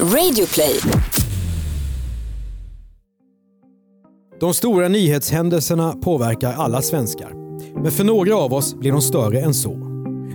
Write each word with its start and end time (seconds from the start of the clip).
Radioplay. 0.00 0.80
De 4.40 4.54
stora 4.54 4.88
nyhetshändelserna 4.88 5.92
påverkar 5.92 6.52
alla 6.52 6.82
svenskar. 6.82 7.30
Men 7.82 7.92
för 7.92 8.04
några 8.04 8.36
av 8.36 8.54
oss 8.54 8.74
blir 8.74 8.92
de 8.92 9.00
större 9.02 9.40
än 9.40 9.54
så. 9.54 9.74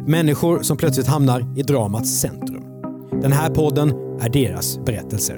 Människor 0.08 0.62
som 0.62 0.78
plötsligt 0.78 1.08
hamnar 1.08 1.60
i 1.60 1.62
dramats 1.62 2.10
centrum. 2.10 2.64
Den 3.22 3.32
här 3.32 3.50
podden 3.50 3.90
är 4.22 4.30
deras 4.30 4.80
berättelser. 4.86 5.38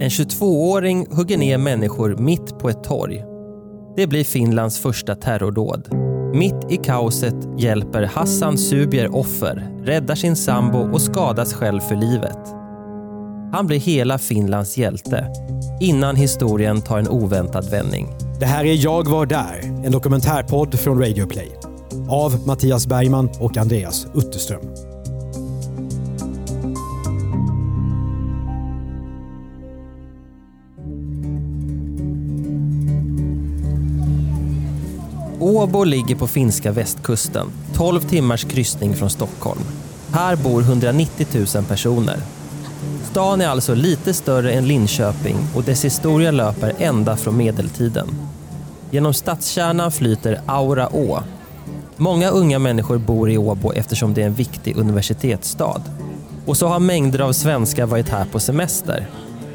En 0.00 0.08
22-åring 0.08 1.06
hugger 1.10 1.38
ner 1.38 1.58
människor 1.58 2.16
mitt 2.16 2.58
på 2.58 2.68
ett 2.68 2.84
torg. 2.84 3.24
Det 3.96 4.06
blir 4.06 4.24
Finlands 4.24 4.78
första 4.78 5.14
terrordåd. 5.14 5.88
Mitt 6.34 6.72
i 6.72 6.76
kaoset 6.76 7.36
hjälper 7.58 8.02
Hassan 8.02 8.58
Subier 8.58 9.16
offer, 9.16 9.68
räddar 9.84 10.14
sin 10.14 10.36
sambo 10.36 10.78
och 10.78 11.00
skadas 11.00 11.54
själv 11.54 11.80
för 11.80 11.96
livet. 11.96 12.63
Han 13.54 13.66
blir 13.66 13.78
hela 13.78 14.18
Finlands 14.18 14.76
hjälte 14.76 15.26
innan 15.80 16.16
historien 16.16 16.82
tar 16.82 16.98
en 16.98 17.08
oväntad 17.08 17.70
vändning. 17.70 18.08
Det 18.40 18.46
här 18.46 18.64
är 18.64 18.84
Jag 18.84 19.08
var 19.08 19.26
där, 19.26 19.60
en 19.84 19.92
dokumentärpodd 19.92 20.80
från 20.80 21.00
Radioplay. 21.00 21.52
Av 22.08 22.46
Mattias 22.46 22.86
Bergman 22.86 23.30
och 23.40 23.56
Andreas 23.56 24.06
Utterström. 24.14 24.60
Åbo 35.40 35.84
ligger 35.84 36.16
på 36.16 36.26
finska 36.26 36.72
västkusten, 36.72 37.46
12 37.74 38.00
timmars 38.00 38.44
kryssning 38.44 38.94
från 38.94 39.10
Stockholm. 39.10 39.60
Här 40.12 40.36
bor 40.36 40.62
190 40.62 41.26
000 41.54 41.64
personer. 41.64 42.18
Stan 43.14 43.40
är 43.40 43.48
alltså 43.48 43.74
lite 43.74 44.14
större 44.14 44.52
än 44.52 44.68
Linköping 44.68 45.36
och 45.54 45.62
dess 45.62 45.84
historia 45.84 46.30
löper 46.30 46.72
ända 46.78 47.16
från 47.16 47.36
medeltiden. 47.36 48.08
Genom 48.90 49.14
stadskärnan 49.14 49.92
flyter 49.92 50.40
Aura 50.46 50.88
å. 50.88 51.22
Många 51.96 52.30
unga 52.30 52.58
människor 52.58 52.98
bor 52.98 53.30
i 53.30 53.38
Åbo 53.38 53.72
eftersom 53.72 54.14
det 54.14 54.22
är 54.22 54.26
en 54.26 54.34
viktig 54.34 54.76
universitetsstad. 54.76 55.82
Och 56.46 56.56
så 56.56 56.68
har 56.68 56.80
mängder 56.80 57.20
av 57.20 57.32
svenskar 57.32 57.86
varit 57.86 58.08
här 58.08 58.24
på 58.24 58.40
semester. 58.40 59.06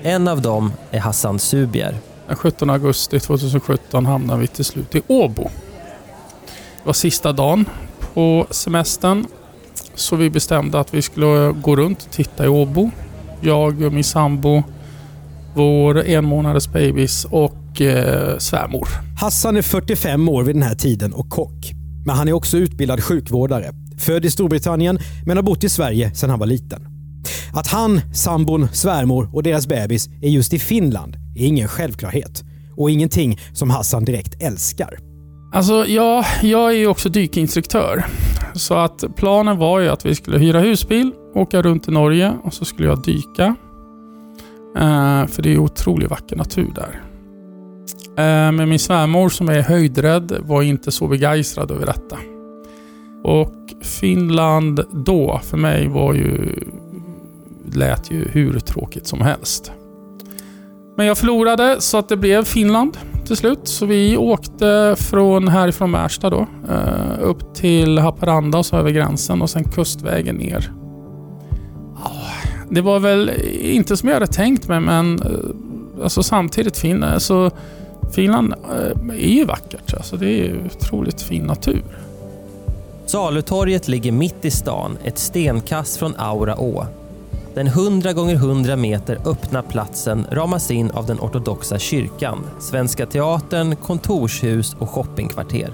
En 0.03 0.27
av 0.27 0.41
dem 0.41 0.73
är 0.91 0.99
Hassan 0.99 1.39
Subier. 1.39 1.97
Den 2.27 2.35
17 2.35 2.69
augusti 2.69 3.19
2017 3.19 4.05
hamnade 4.05 4.41
vi 4.41 4.47
till 4.47 4.65
slut 4.65 4.95
i 4.95 5.01
Åbo. 5.07 5.43
Det 6.77 6.85
var 6.85 6.93
sista 6.93 7.31
dagen 7.31 7.65
på 8.13 8.47
semestern. 8.49 9.25
Så 9.95 10.15
vi 10.15 10.29
bestämde 10.29 10.79
att 10.79 10.93
vi 10.93 11.01
skulle 11.01 11.51
gå 11.51 11.75
runt 11.75 12.01
och 12.01 12.11
titta 12.11 12.45
i 12.45 12.47
Åbo. 12.47 12.91
Jag 13.41 13.81
och 13.81 13.93
min 13.93 14.03
sambo, 14.03 14.63
vår 15.53 16.05
en 16.05 16.25
månaders 16.25 16.67
bebis 16.67 17.25
och 17.25 17.81
eh, 17.81 18.37
svärmor. 18.37 18.87
Hassan 19.19 19.57
är 19.57 19.61
45 19.61 20.29
år 20.29 20.43
vid 20.43 20.55
den 20.55 20.63
här 20.63 20.75
tiden 20.75 21.13
och 21.13 21.29
kock. 21.29 21.71
Men 22.05 22.15
han 22.15 22.27
är 22.27 22.33
också 22.33 22.57
utbildad 22.57 23.03
sjukvårdare. 23.03 23.71
Född 23.97 24.25
i 24.25 24.29
Storbritannien 24.29 24.99
men 25.25 25.37
har 25.37 25.43
bott 25.43 25.63
i 25.63 25.69
Sverige 25.69 26.15
sedan 26.15 26.29
han 26.29 26.39
var 26.39 26.47
liten. 26.47 26.87
Att 27.53 27.67
han, 27.67 28.01
sambon, 28.13 28.67
svärmor 28.73 29.29
och 29.33 29.43
deras 29.43 29.67
bebis 29.67 30.07
är 30.21 30.29
just 30.29 30.53
i 30.53 30.59
Finland 30.59 31.15
är 31.35 31.45
ingen 31.45 31.67
självklarhet. 31.67 32.43
Och 32.75 32.91
ingenting 32.91 33.39
som 33.53 33.69
Hassan 33.69 34.05
direkt 34.05 34.41
älskar. 34.41 34.99
Alltså, 35.53 35.85
ja, 35.85 36.25
jag 36.41 36.71
är 36.71 36.77
ju 36.77 36.87
också 36.87 37.09
dykinstruktör. 37.09 38.05
Så 38.53 38.73
att 38.73 39.03
planen 39.15 39.57
var 39.57 39.79
ju 39.79 39.89
att 39.89 40.05
vi 40.05 40.15
skulle 40.15 40.37
hyra 40.37 40.59
husbil, 40.59 41.11
åka 41.33 41.61
runt 41.61 41.87
i 41.87 41.91
Norge 41.91 42.33
och 42.43 42.53
så 42.53 42.65
skulle 42.65 42.87
jag 42.87 43.03
dyka. 43.03 43.55
Eh, 44.75 45.25
för 45.27 45.41
det 45.41 45.53
är 45.53 45.57
otroligt 45.57 46.09
vacker 46.09 46.35
natur 46.35 46.71
där. 46.75 47.01
Eh, 48.19 48.51
men 48.51 48.69
min 48.69 48.79
svärmor 48.79 49.29
som 49.29 49.49
är 49.49 49.61
höjdrädd 49.61 50.37
var 50.41 50.61
inte 50.61 50.91
så 50.91 51.07
begeistrad 51.07 51.71
över 51.71 51.85
detta. 51.85 52.17
Och 53.23 53.55
Finland 53.81 54.85
då 54.91 55.39
för 55.43 55.57
mig 55.57 55.87
var 55.87 56.13
ju... 56.13 56.55
lät 57.73 58.11
ju 58.11 58.27
hur 58.29 58.59
tråkigt 58.59 59.07
som 59.07 59.21
helst. 59.21 59.71
Men 60.97 61.05
jag 61.05 61.17
förlorade 61.17 61.81
så 61.81 61.97
att 61.97 62.09
det 62.09 62.17
blev 62.17 62.43
Finland 62.43 62.97
till 63.25 63.37
slut. 63.37 63.59
Så 63.63 63.85
vi 63.85 64.17
åkte 64.17 64.95
från 64.97 65.47
härifrån 65.47 65.91
Märsta 65.91 66.29
då 66.29 66.47
eh, 66.69 67.19
upp 67.21 67.55
till 67.55 67.97
Haparanda 67.97 68.57
och 68.57 68.65
så 68.65 68.75
över 68.75 68.91
gränsen 68.91 69.41
och 69.41 69.49
sen 69.49 69.63
kustvägen 69.63 70.35
ner. 70.35 70.78
Det 72.69 72.81
var 72.81 72.99
väl 72.99 73.31
inte 73.61 73.97
som 73.97 74.09
jag 74.09 74.15
hade 74.15 74.27
tänkt 74.27 74.67
mig 74.67 74.79
men 74.79 75.21
eh, 75.21 76.03
alltså 76.03 76.23
samtidigt 76.23 76.77
Finland, 76.77 77.13
alltså, 77.13 77.51
Finland 78.11 78.53
eh, 78.53 79.15
är 79.15 79.33
ju 79.33 79.45
vackert. 79.45 79.93
Alltså 79.93 80.17
det 80.17 80.25
är 80.25 80.43
ju 80.43 80.59
otroligt 80.65 81.21
fin 81.21 81.43
natur. 81.43 81.83
Salutorget 83.05 83.87
ligger 83.87 84.11
mitt 84.11 84.45
i 84.45 84.51
stan, 84.51 84.97
ett 85.03 85.17
stenkast 85.17 85.97
från 85.97 86.15
Aura 86.17 86.59
å. 86.59 86.85
Den 87.53 87.67
100 87.67 88.13
gånger 88.13 88.35
100 88.35 88.75
meter 88.75 89.19
öppna 89.25 89.61
platsen 89.61 90.25
ramas 90.31 90.71
in 90.71 90.91
av 90.91 91.05
den 91.05 91.19
ortodoxa 91.19 91.79
kyrkan, 91.79 92.39
Svenska 92.59 93.05
Teatern, 93.05 93.75
kontorshus 93.75 94.75
och 94.79 94.89
shoppingkvarter. 94.89 95.73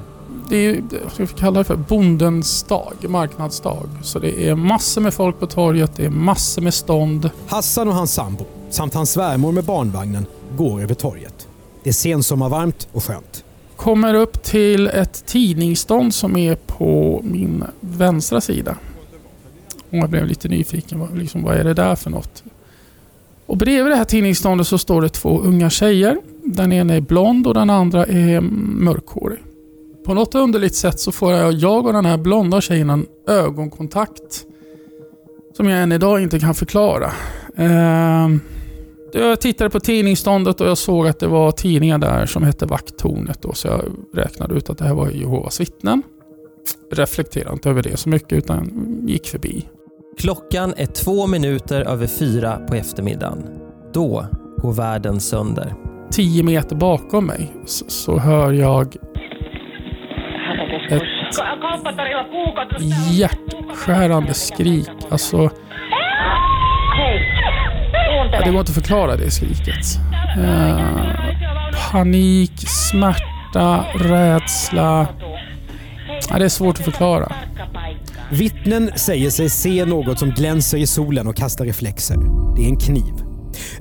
Det 0.49 0.55
är 0.55 0.61
ju, 0.61 0.83
vad 1.03 1.13
ska 1.13 1.25
vi 1.25 1.33
kalla 1.33 1.57
det 1.57 1.63
för, 1.63 1.75
bondens 1.75 2.63
dag, 2.63 2.93
marknadsdag. 3.07 3.89
Så 4.01 4.19
det 4.19 4.47
är 4.47 4.55
massor 4.55 5.01
med 5.01 5.13
folk 5.13 5.39
på 5.39 5.47
torget, 5.47 5.91
det 5.95 6.05
är 6.05 6.09
massor 6.09 6.61
med 6.61 6.73
stånd. 6.73 7.29
Hassan 7.47 7.87
och 7.87 7.93
hans 7.93 8.13
sambo 8.13 8.45
samt 8.69 8.93
hans 8.93 9.11
svärmor 9.11 9.51
med 9.51 9.63
barnvagnen 9.63 10.25
går 10.57 10.81
över 10.81 10.93
torget. 10.93 11.47
Det 11.83 11.89
är 11.89 11.93
sensommarvarmt 11.93 12.87
och 12.91 13.03
skönt. 13.03 13.43
Kommer 13.75 14.13
upp 14.13 14.43
till 14.43 14.87
ett 14.87 15.25
tidningsstånd 15.25 16.13
som 16.13 16.37
är 16.37 16.55
på 16.55 17.21
min 17.23 17.63
vänstra 17.79 18.41
sida. 18.41 18.77
Och 19.89 19.97
jag 19.97 20.09
blev 20.09 20.25
lite 20.25 20.47
nyfiken. 20.47 20.99
Vad, 20.99 21.17
liksom, 21.17 21.43
vad 21.43 21.55
är 21.55 21.63
det 21.63 21.73
där 21.73 21.95
för 21.95 22.09
något? 22.09 22.43
Och 23.45 23.57
bredvid 23.57 23.91
det 23.91 23.95
här 23.95 24.05
tidningsståndet 24.05 24.67
så 24.67 24.77
står 24.77 25.01
det 25.01 25.09
två 25.09 25.39
unga 25.39 25.69
tjejer. 25.69 26.17
Den 26.43 26.71
ena 26.71 26.93
är 26.93 27.01
blond 27.01 27.47
och 27.47 27.53
den 27.53 27.69
andra 27.69 28.05
är 28.05 28.41
mörkhårig. 28.41 29.39
På 30.05 30.13
något 30.13 30.35
underligt 30.35 30.75
sätt 30.75 30.99
så 30.99 31.11
får 31.11 31.33
jag, 31.33 31.53
jag 31.53 31.85
och 31.85 31.93
den 31.93 32.05
här 32.05 32.17
blonda 32.17 32.61
tjejen 32.61 32.89
en 32.89 33.05
ögonkontakt. 33.27 34.45
Som 35.57 35.69
jag 35.69 35.81
än 35.81 35.91
idag 35.91 36.21
inte 36.21 36.39
kan 36.39 36.55
förklara. 36.55 37.11
Ehm, 37.55 38.39
jag 39.13 39.41
tittade 39.41 39.69
på 39.69 39.79
tidningsståndet 39.79 40.61
och 40.61 40.67
jag 40.67 40.77
såg 40.77 41.07
att 41.07 41.19
det 41.19 41.27
var 41.27 41.51
tidningar 41.51 41.97
där 41.97 42.25
som 42.25 42.43
hette 42.43 42.65
Vakttornet. 42.65 43.41
Då, 43.41 43.53
så 43.53 43.67
jag 43.67 43.81
räknade 44.13 44.55
ut 44.55 44.69
att 44.69 44.77
det 44.77 44.85
här 44.85 44.93
var 44.93 45.09
Jehovas 45.09 45.61
vittnen. 45.61 46.03
Reflekterade 46.91 47.53
inte 47.53 47.69
över 47.69 47.83
det 47.83 47.97
så 47.97 48.09
mycket 48.09 48.33
utan 48.33 48.87
gick 49.07 49.27
förbi. 49.27 49.65
Klockan 50.17 50.73
är 50.77 50.85
två 50.85 51.27
minuter 51.27 51.81
över 51.81 52.07
fyra 52.07 52.59
på 52.67 52.75
eftermiddagen. 52.75 53.43
Då 53.93 54.25
går 54.57 54.73
världen 54.73 55.19
sönder. 55.19 55.75
Tio 56.11 56.43
meter 56.43 56.75
bakom 56.75 57.25
mig 57.25 57.53
så, 57.65 57.85
så 57.87 58.17
hör 58.17 58.51
jag 58.51 58.97
ett 60.89 61.01
hjärtskärande 63.11 64.33
skrik. 64.33 64.89
Alltså, 65.09 65.49
ja, 68.31 68.41
det 68.43 68.51
går 68.51 68.59
inte 68.59 68.69
att 68.69 68.75
förklara 68.75 69.15
det 69.15 69.31
skriket. 69.31 69.85
Eh, 70.37 70.79
panik, 71.91 72.51
smärta, 72.67 73.85
rädsla. 73.95 75.07
Ja, 76.29 76.37
det 76.37 76.45
är 76.45 76.49
svårt 76.49 76.79
att 76.79 76.85
förklara. 76.85 77.31
Vittnen 78.31 78.91
säger 78.95 79.29
sig 79.29 79.49
se 79.49 79.85
något 79.85 80.19
som 80.19 80.29
glänser 80.29 80.77
i 80.77 80.87
solen 80.87 81.27
och 81.27 81.35
kastar 81.35 81.65
reflexer. 81.65 82.17
Det 82.55 82.61
är 82.61 82.69
en 82.69 82.79
kniv. 82.79 83.13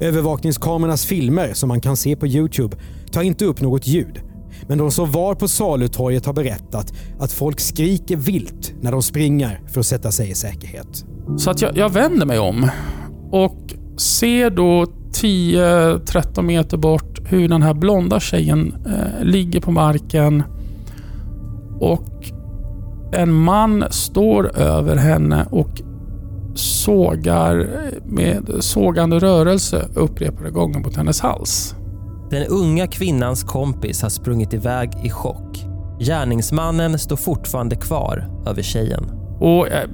Övervakningskamerornas 0.01 1.07
filmer 1.07 1.53
som 1.53 1.69
man 1.69 1.81
kan 1.81 1.97
se 1.97 2.17
på 2.17 2.27
Youtube 2.27 2.77
tar 3.13 3.23
inte 3.23 3.45
upp 3.45 3.61
något 3.61 3.87
ljud. 3.87 4.21
Men 4.69 4.79
de 4.79 4.91
som 4.91 5.11
var 5.11 5.35
på 5.35 5.49
salutorget 5.49 6.27
har 6.27 6.33
berättat 6.33 6.93
att 7.19 7.33
folk 7.33 7.61
skriker 7.61 8.17
vilt 8.17 8.75
när 8.81 8.93
de 8.93 9.03
springer 9.03 9.61
för 9.67 9.81
att 9.81 9.87
sätta 9.87 10.11
sig 10.13 10.31
i 10.31 10.35
säkerhet. 10.35 11.05
Så 11.39 11.51
att 11.51 11.63
jag, 11.63 11.77
jag 11.77 11.91
vänder 11.91 12.27
mig 12.27 12.39
om 12.39 12.71
och 13.31 13.75
ser 13.97 14.51
då 14.51 14.85
10-13 15.13 16.43
meter 16.43 16.77
bort 16.77 17.21
hur 17.25 17.49
den 17.49 17.63
här 17.63 17.75
blonda 17.75 18.21
tjejen 18.21 18.75
eh, 18.87 19.25
ligger 19.25 19.61
på 19.61 19.71
marken 19.71 20.43
och 21.81 22.31
en 23.13 23.33
man 23.33 23.85
står 23.91 24.57
över 24.57 24.97
henne 24.97 25.47
och 25.51 25.83
sågar 26.55 27.69
med 28.05 28.51
sågande 28.61 29.19
rörelse 29.19 29.89
upprepade 29.95 30.51
gånger 30.51 30.79
mot 30.79 30.97
hennes 30.97 31.21
hals. 31.21 31.75
Den 32.35 32.47
unga 32.47 32.87
kvinnans 32.87 33.45
kompis 33.45 34.03
har 34.03 34.09
sprungit 34.09 34.55
iväg 34.55 34.91
i 35.05 35.11
chock. 35.11 35.65
Gärningsmannen 36.01 36.99
står 36.99 37.17
fortfarande 37.17 37.77
kvar 37.77 38.29
över 38.47 38.63
tjejen. 38.63 39.05
Och 39.41 39.69
eh, 39.69 39.89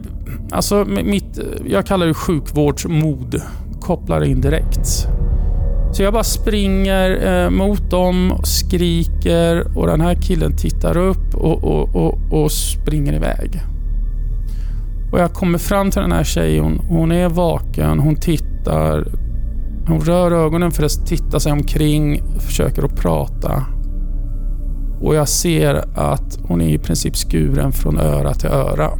alltså 0.50 0.84
mitt, 0.84 1.38
eh, 1.38 1.44
jag 1.66 1.87
kallar 1.87 2.06
det 2.06 2.14
sjukvårdsmod 2.14 3.42
kopplar 3.81 4.25
in 4.25 4.40
direkt. 4.40 4.87
Så 5.92 6.02
jag 6.02 6.12
bara 6.12 6.25
springer 6.25 7.26
eh, 7.26 7.50
mot 7.50 7.90
dem, 7.90 8.40
skriker 8.44 9.78
och 9.78 9.87
den 9.87 10.00
här 10.00 10.14
killen 10.14 10.56
tittar 10.56 10.96
upp 10.96 11.34
och, 11.34 11.64
och, 11.64 11.96
och, 11.96 12.19
och, 12.31 12.52
springer 12.52 13.12
iväg. 13.12 13.62
Och 15.12 15.20
jag 15.20 15.32
kommer 15.32 15.58
fram 15.58 15.90
till 15.90 16.02
den 16.02 16.12
här 16.12 16.25
tjejen. 16.25 16.81
Hon 16.88 17.12
är 17.12 17.28
vaken, 17.28 17.98
hon 17.98 18.16
tittar. 18.16 19.04
Hon 19.90 20.00
rör 20.00 20.32
ögonen 20.32 20.70
för 20.70 20.82
att 20.82 21.06
titta 21.06 21.40
sig 21.40 21.52
omkring, 21.52 22.22
försöker 22.38 22.82
att 22.82 22.96
prata. 22.96 23.66
Och 25.00 25.14
jag 25.14 25.28
ser 25.28 25.98
att 25.98 26.38
hon 26.42 26.60
är 26.60 26.69
i 26.69 26.78
princip 26.78 27.16
skuren 27.16 27.72
från 27.72 27.98
öra 27.98 28.34
till 28.34 28.48
öra. 28.48 28.90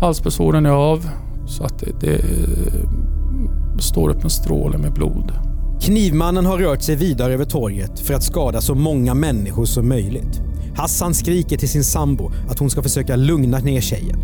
Halspulsådern 0.00 0.66
är 0.66 0.70
av 0.70 1.08
så 1.46 1.64
att 1.64 1.78
det, 1.78 2.00
det 2.00 3.82
står 3.82 4.10
upp 4.10 4.24
en 4.24 4.30
stråle 4.30 4.78
med 4.78 4.92
blod. 4.92 5.32
Knivmannen 5.80 6.46
har 6.46 6.58
rört 6.58 6.82
sig 6.82 6.96
vidare 6.96 7.32
över 7.34 7.44
torget 7.44 8.00
för 8.00 8.14
att 8.14 8.22
skada 8.22 8.60
så 8.60 8.74
många 8.74 9.14
människor 9.14 9.64
som 9.64 9.88
möjligt. 9.88 10.40
Hassan 10.76 11.14
skriker 11.14 11.56
till 11.56 11.68
sin 11.68 11.84
sambo 11.84 12.30
att 12.50 12.58
hon 12.58 12.70
ska 12.70 12.82
försöka 12.82 13.16
lugna 13.16 13.58
ner 13.58 13.80
tjejen. 13.80 14.18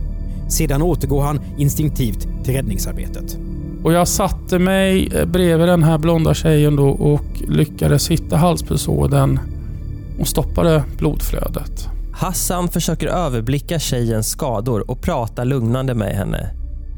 Sedan 0.48 0.82
återgår 0.82 1.22
han 1.22 1.40
instinktivt 1.58 2.44
till 2.44 2.54
räddningsarbetet. 2.54 3.38
Och 3.84 3.92
jag 3.92 4.08
satte 4.08 4.58
mig 4.58 5.12
bredvid 5.26 5.68
den 5.68 5.82
här 5.82 5.98
blonda 5.98 6.34
tjejen 6.34 6.76
då 6.76 6.88
och 6.88 7.42
lyckades 7.48 8.10
hitta 8.10 8.36
halspulsådern 8.36 9.40
och 10.20 10.28
stoppade 10.28 10.84
blodflödet. 10.98 11.88
Hassan 12.12 12.68
försöker 12.68 13.06
överblicka 13.06 13.78
tjejens 13.78 14.28
skador 14.28 14.90
och 14.90 15.02
prata 15.02 15.44
lugnande 15.44 15.94
med 15.94 16.16
henne. 16.16 16.50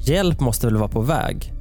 Hjälp 0.07 0.41
måste 0.41 0.67
väl 0.67 0.77
vara 0.77 0.89
på 0.89 1.01
väg, 1.01 1.53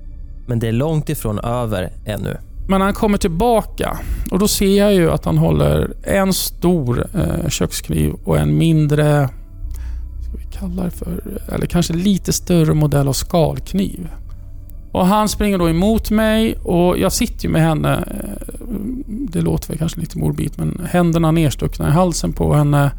men 0.47 0.59
det 0.59 0.67
är 0.67 0.71
långt 0.71 1.09
ifrån 1.09 1.39
över 1.39 1.91
ännu. 2.05 2.37
Men 2.69 2.81
han 2.81 2.93
kommer 2.93 3.17
tillbaka 3.17 3.97
och 4.31 4.39
då 4.39 4.47
ser 4.47 4.77
jag 4.77 4.93
ju 4.93 5.11
att 5.11 5.25
han 5.25 5.37
håller 5.37 5.93
en 6.03 6.33
stor 6.33 7.07
eh, 7.13 7.49
kökskniv 7.49 8.13
och 8.25 8.37
en 8.37 8.57
mindre, 8.57 9.29
ska 10.21 10.37
vi 10.37 10.51
kalla 10.51 10.83
det 10.83 10.91
för, 10.91 11.41
eller 11.53 11.65
kanske 11.65 11.93
lite 11.93 12.33
större 12.33 12.73
modell 12.73 13.07
av 13.07 13.13
skalkniv. 13.13 14.09
Och 14.91 15.05
han 15.05 15.29
springer 15.29 15.57
då 15.57 15.69
emot 15.69 16.11
mig 16.11 16.55
och 16.55 16.97
jag 16.97 17.11
sitter 17.11 17.45
ju 17.45 17.49
med 17.49 17.61
henne, 17.61 17.95
eh, 17.95 18.65
det 19.07 19.41
låter 19.41 19.67
väl 19.67 19.77
kanske 19.77 19.99
lite 19.99 20.17
morbid, 20.17 20.53
men 20.55 20.87
händerna 20.89 21.31
nerstuckna 21.31 21.87
i 21.87 21.91
halsen 21.91 22.33
på 22.33 22.53
henne. 22.53 22.91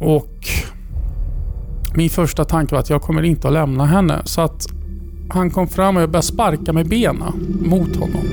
Och 0.00 0.48
min 1.94 2.10
första 2.10 2.44
tanke 2.44 2.74
var 2.74 2.80
att 2.80 2.90
jag 2.90 3.02
kommer 3.02 3.22
inte 3.22 3.48
att 3.48 3.54
lämna 3.54 3.86
henne. 3.86 4.22
Så 4.24 4.40
att 4.40 4.66
han 5.30 5.50
kom 5.50 5.68
fram 5.68 5.96
och 5.96 6.02
jag 6.02 6.10
började 6.10 6.26
sparka 6.26 6.72
med 6.72 6.88
benen 6.88 7.32
mot 7.64 7.96
honom. 7.96 8.24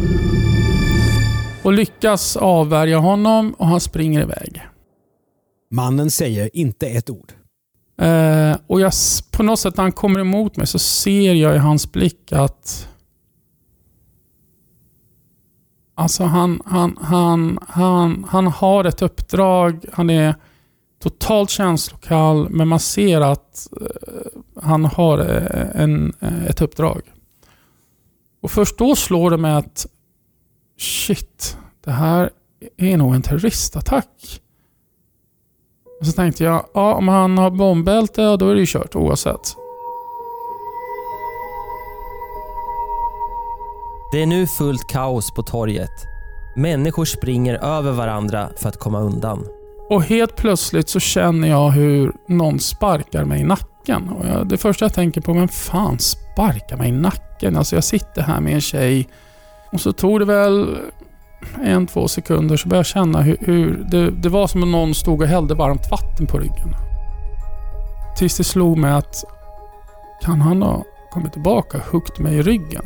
Och 1.63 1.73
lyckas 1.73 2.37
avvärja 2.37 2.97
honom 2.97 3.53
och 3.57 3.67
han 3.67 3.79
springer 3.79 4.21
iväg. 4.21 4.61
Mannen 5.71 6.11
säger 6.11 6.49
inte 6.53 6.87
ett 6.87 7.09
ord. 7.09 7.31
Eh, 8.01 8.57
och 8.67 8.81
jag, 8.81 8.93
på 9.31 9.43
något 9.43 9.59
sätt 9.59 9.77
när 9.77 9.83
han 9.83 9.91
kommer 9.91 10.19
emot 10.19 10.57
mig 10.57 10.67
så 10.67 10.79
ser 10.79 11.33
jag 11.33 11.55
i 11.55 11.57
hans 11.57 11.91
blick 11.91 12.31
att 12.31 12.87
Alltså 15.99 16.23
han, 16.23 16.61
han, 16.65 16.97
han, 17.01 17.59
han, 17.67 18.25
han 18.29 18.47
har 18.47 18.85
ett 18.85 19.01
uppdrag. 19.01 19.85
Han 19.93 20.09
är 20.09 20.35
totalt 20.99 21.49
känslokall, 21.49 22.49
men 22.49 22.67
man 22.67 22.79
ser 22.79 23.21
att 23.21 23.67
eh, 23.81 24.61
han 24.61 24.85
har 24.85 25.19
eh, 25.19 25.81
en, 25.83 26.13
eh, 26.19 26.45
ett 26.45 26.61
uppdrag. 26.61 27.01
Och 28.41 28.51
först 28.51 28.77
då 28.77 28.95
slår 28.95 29.31
det 29.31 29.37
mig 29.37 29.53
att 29.53 29.85
shit, 30.77 31.57
det 31.83 31.91
här 31.91 32.29
är 32.77 32.97
nog 32.97 33.15
en 33.15 33.21
terroristattack. 33.21 34.41
Och 35.99 36.05
så 36.05 36.11
tänkte 36.11 36.43
jag, 36.43 36.65
ja 36.73 36.93
om 36.93 37.07
han 37.07 37.37
har 37.37 37.49
bombbälte, 37.49 38.37
då 38.37 38.49
är 38.49 38.53
det 38.53 38.59
ju 38.59 38.65
kört 38.65 38.95
oavsett. 38.95 39.55
Det 44.11 44.21
är 44.21 44.25
nu 44.25 44.47
fullt 44.47 44.87
kaos 44.87 45.31
på 45.31 45.43
torget. 45.43 46.05
Människor 46.55 47.05
springer 47.05 47.55
över 47.55 47.91
varandra 47.91 48.49
för 48.57 48.69
att 48.69 48.77
komma 48.77 48.99
undan. 48.99 49.45
Och 49.89 50.03
helt 50.03 50.35
plötsligt 50.35 50.89
så 50.89 50.99
känner 50.99 51.47
jag 51.47 51.69
hur 51.69 52.13
någon 52.27 52.59
sparkar 52.59 53.25
mig 53.25 53.41
i 53.41 53.43
nacken. 53.43 54.09
Och 54.09 54.27
jag, 54.27 54.47
det 54.47 54.57
första 54.57 54.85
jag 54.85 54.93
tänker 54.93 55.21
på, 55.21 55.33
vem 55.33 55.47
fan 55.47 55.99
sparkar 55.99 56.77
mig 56.77 56.89
i 56.89 56.91
nacken? 56.91 57.57
Alltså 57.57 57.75
jag 57.75 57.83
sitter 57.83 58.21
här 58.21 58.41
med 58.41 58.53
en 58.53 58.61
tjej 58.61 59.07
och 59.71 59.81
så 59.81 59.93
tog 59.93 60.19
det 60.19 60.25
väl 60.25 60.77
en, 61.63 61.87
två 61.87 62.07
sekunder 62.07 62.57
så 62.57 62.69
började 62.69 62.79
jag 62.79 62.85
känna 62.85 63.21
hur, 63.21 63.37
hur 63.41 63.85
det, 63.91 64.11
det, 64.11 64.29
var 64.29 64.47
som 64.47 64.63
om 64.63 64.71
någon 64.71 64.95
stod 64.95 65.21
och 65.21 65.27
hällde 65.27 65.55
varmt 65.55 65.91
vatten 65.91 66.27
på 66.27 66.37
ryggen. 66.37 66.75
Tills 68.17 68.37
det 68.37 68.43
slog 68.43 68.77
mig 68.77 68.91
att 68.91 69.23
kan 70.21 70.41
han 70.41 70.61
ha 70.61 70.83
kommit 71.11 71.33
tillbaka 71.33 71.77
och 71.77 71.83
huggit 71.83 72.19
mig 72.19 72.35
i 72.35 72.41
ryggen? 72.41 72.83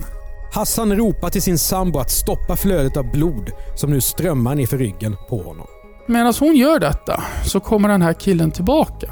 Hassan 0.53 0.95
ropar 0.95 1.29
till 1.29 1.41
sin 1.41 1.57
sambo 1.57 1.99
att 1.99 2.11
stoppa 2.11 2.55
flödet 2.55 2.97
av 2.97 3.11
blod 3.11 3.51
som 3.75 3.89
nu 3.89 4.01
strömmar 4.01 4.55
ner 4.55 4.65
för 4.65 4.77
ryggen 4.77 5.15
på 5.29 5.41
honom. 5.41 5.67
Medan 6.07 6.33
hon 6.39 6.55
gör 6.55 6.79
detta 6.79 7.23
så 7.45 7.59
kommer 7.59 7.89
den 7.89 8.01
här 8.01 8.13
killen 8.13 8.51
tillbaka. 8.51 9.11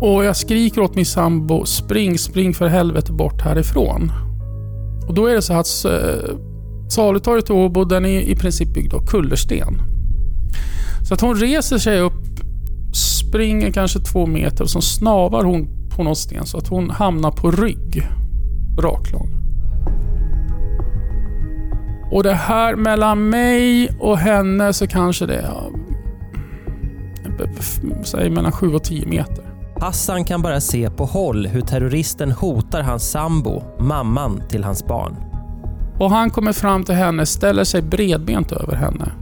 Och 0.00 0.24
jag 0.24 0.36
skriker 0.36 0.80
åt 0.80 0.94
min 0.94 1.06
sambo, 1.06 1.64
spring, 1.64 2.18
spring 2.18 2.54
för 2.54 2.66
helvete 2.66 3.12
bort 3.12 3.42
härifrån. 3.42 4.12
Och 5.10 5.16
då 5.16 5.26
är 5.26 5.34
det 5.34 5.42
så 5.42 5.52
att 5.52 5.84
eh, 5.84 6.36
salutorget 6.88 7.50
i 7.50 7.52
Åbo, 7.52 7.84
den 7.84 8.04
är 8.04 8.20
i 8.20 8.36
princip 8.36 8.74
byggd 8.74 8.94
av 8.94 9.06
kullersten. 9.06 9.82
Så 11.08 11.14
att 11.14 11.20
hon 11.20 11.34
reser 11.34 11.78
sig 11.78 12.00
upp, 12.00 12.22
springer 12.94 13.72
kanske 13.72 14.00
två 14.00 14.26
meter 14.26 14.62
och 14.62 14.70
så 14.70 14.80
snavar 14.80 15.44
hon 15.44 15.68
på 15.96 16.02
någon 16.02 16.16
sten 16.16 16.46
så 16.46 16.58
att 16.58 16.68
hon 16.68 16.90
hamnar 16.90 17.30
på 17.30 17.50
rygg. 17.50 18.08
Raklång. 18.78 19.28
Och 22.10 22.22
det 22.22 22.34
här 22.34 22.76
mellan 22.76 23.28
mig 23.28 23.90
och 24.00 24.18
henne 24.18 24.72
så 24.72 24.86
kanske 24.86 25.26
det 25.26 25.38
är... 25.38 25.70
Säg 28.04 28.30
mellan 28.30 28.52
7 28.52 28.74
och 28.74 28.84
10 28.84 29.06
meter. 29.06 29.49
Hassan 29.80 30.24
kan 30.24 30.42
bara 30.42 30.60
se 30.60 30.90
på 30.90 31.04
håll 31.04 31.46
hur 31.46 31.60
terroristen 31.60 32.32
hotar 32.32 32.82
hans 32.82 33.10
sambo, 33.10 33.62
mamman 33.78 34.42
till 34.48 34.64
hans 34.64 34.86
barn. 34.86 35.16
Och 35.98 36.10
han 36.10 36.30
kommer 36.30 36.52
fram 36.52 36.84
till 36.84 36.94
henne, 36.94 37.26
ställer 37.26 37.64
sig 37.64 37.82
bredbent 37.82 38.52
över 38.52 38.76
henne 38.76 39.12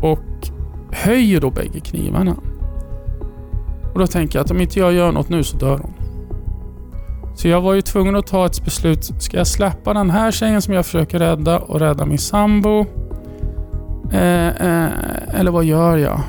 och 0.00 0.48
höjer 0.92 1.40
då 1.40 1.50
bägge 1.50 1.80
knivarna. 1.80 2.36
Och 3.92 4.00
då 4.00 4.06
tänker 4.06 4.38
jag 4.38 4.44
att 4.44 4.50
om 4.50 4.60
inte 4.60 4.78
jag 4.78 4.92
gör 4.92 5.12
något 5.12 5.28
nu 5.28 5.42
så 5.42 5.56
dör 5.56 5.78
hon. 5.78 5.92
Så 7.34 7.48
jag 7.48 7.60
var 7.60 7.74
ju 7.74 7.82
tvungen 7.82 8.16
att 8.16 8.26
ta 8.26 8.46
ett 8.46 8.64
beslut. 8.64 9.22
Ska 9.22 9.36
jag 9.36 9.46
släppa 9.46 9.94
den 9.94 10.10
här 10.10 10.30
tjejen 10.30 10.62
som 10.62 10.74
jag 10.74 10.84
försöker 10.84 11.18
rädda 11.18 11.58
och 11.58 11.80
rädda 11.80 12.06
min 12.06 12.18
sambo? 12.18 12.86
Eh, 14.12 14.48
eh, 14.48 14.88
eller 15.34 15.50
vad 15.50 15.64
gör 15.64 15.96
jag? 15.96 16.20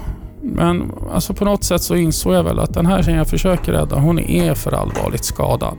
Men 0.48 0.92
alltså 1.14 1.34
på 1.34 1.46
något 1.46 1.64
sätt 1.64 1.82
så 1.82 1.96
insåg 1.96 2.34
jag 2.34 2.44
väl 2.44 2.60
att 2.60 2.74
den 2.74 2.86
här 2.86 3.04
tjejen 3.04 3.18
jag 3.18 3.28
försöker 3.28 3.72
rädda, 3.72 3.96
hon 3.96 4.20
är 4.20 4.54
för 4.54 4.72
allvarligt 4.72 5.26
skadad. 5.26 5.78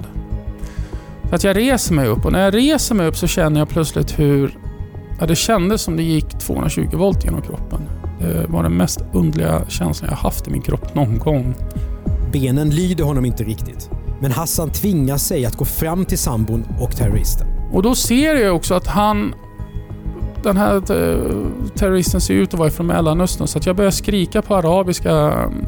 Så 1.28 1.35
att 1.35 1.44
jag 1.44 1.56
reser 1.56 1.94
mig 1.94 2.08
upp 2.08 2.25
och 2.25 2.32
när 2.32 2.44
jag 2.44 2.54
reser 2.54 2.94
mig 2.94 3.06
upp 3.06 3.16
så 3.16 3.26
känner 3.26 3.61
jag 3.61 3.68
plötsligt 3.68 4.18
hur... 4.18 4.58
Ja, 5.20 5.26
det 5.26 5.37
kändes 5.37 5.82
som 5.82 5.96
det 5.96 6.02
gick 6.02 6.28
220 6.28 6.96
volt 6.96 7.25
genom 7.25 7.42
kroppen. 7.42 7.80
Det 8.20 8.46
var 8.49 8.62
den 8.62 8.76
mest 8.76 9.04
underliga 9.12 9.62
känslan 9.68 10.11
jag 10.11 10.16
haft 10.16 10.49
i 10.49 10.50
min 10.50 10.62
kropp 10.62 10.94
någon 10.94 11.18
gång. 11.18 11.54
Benen 12.32 12.70
lyder 12.70 13.04
honom 13.04 13.25
inte 13.25 13.44
riktigt. 13.44 13.90
Men 14.20 14.32
Hassan 14.32 14.70
tvingar 14.70 15.16
sig 15.16 15.46
att 15.46 15.56
gå 15.56 15.64
fram 15.64 16.04
till 16.04 16.18
sambon 16.18 16.64
och 16.80 16.96
terroristen. 16.96 17.46
Och 17.73 17.82
då 17.82 17.94
ser 17.94 18.35
jag 18.35 18.56
också 18.56 18.75
att 18.75 18.87
han... 18.87 19.35
Den 20.46 20.56
här 20.56 20.74
eh, 20.74 21.18
terroristen 21.74 22.20
ser 22.20 22.34
ut 22.34 22.54
att 22.54 22.60
vara 22.60 22.70
från 22.70 22.86
Mellanöstern 22.86 23.46
så 23.46 23.58
att 23.58 23.66
jag 23.66 23.76
börjar 23.76 23.90
skrika 23.90 24.42
på 24.42 24.56
arabiska 24.56 25.10
mm, 25.10 25.64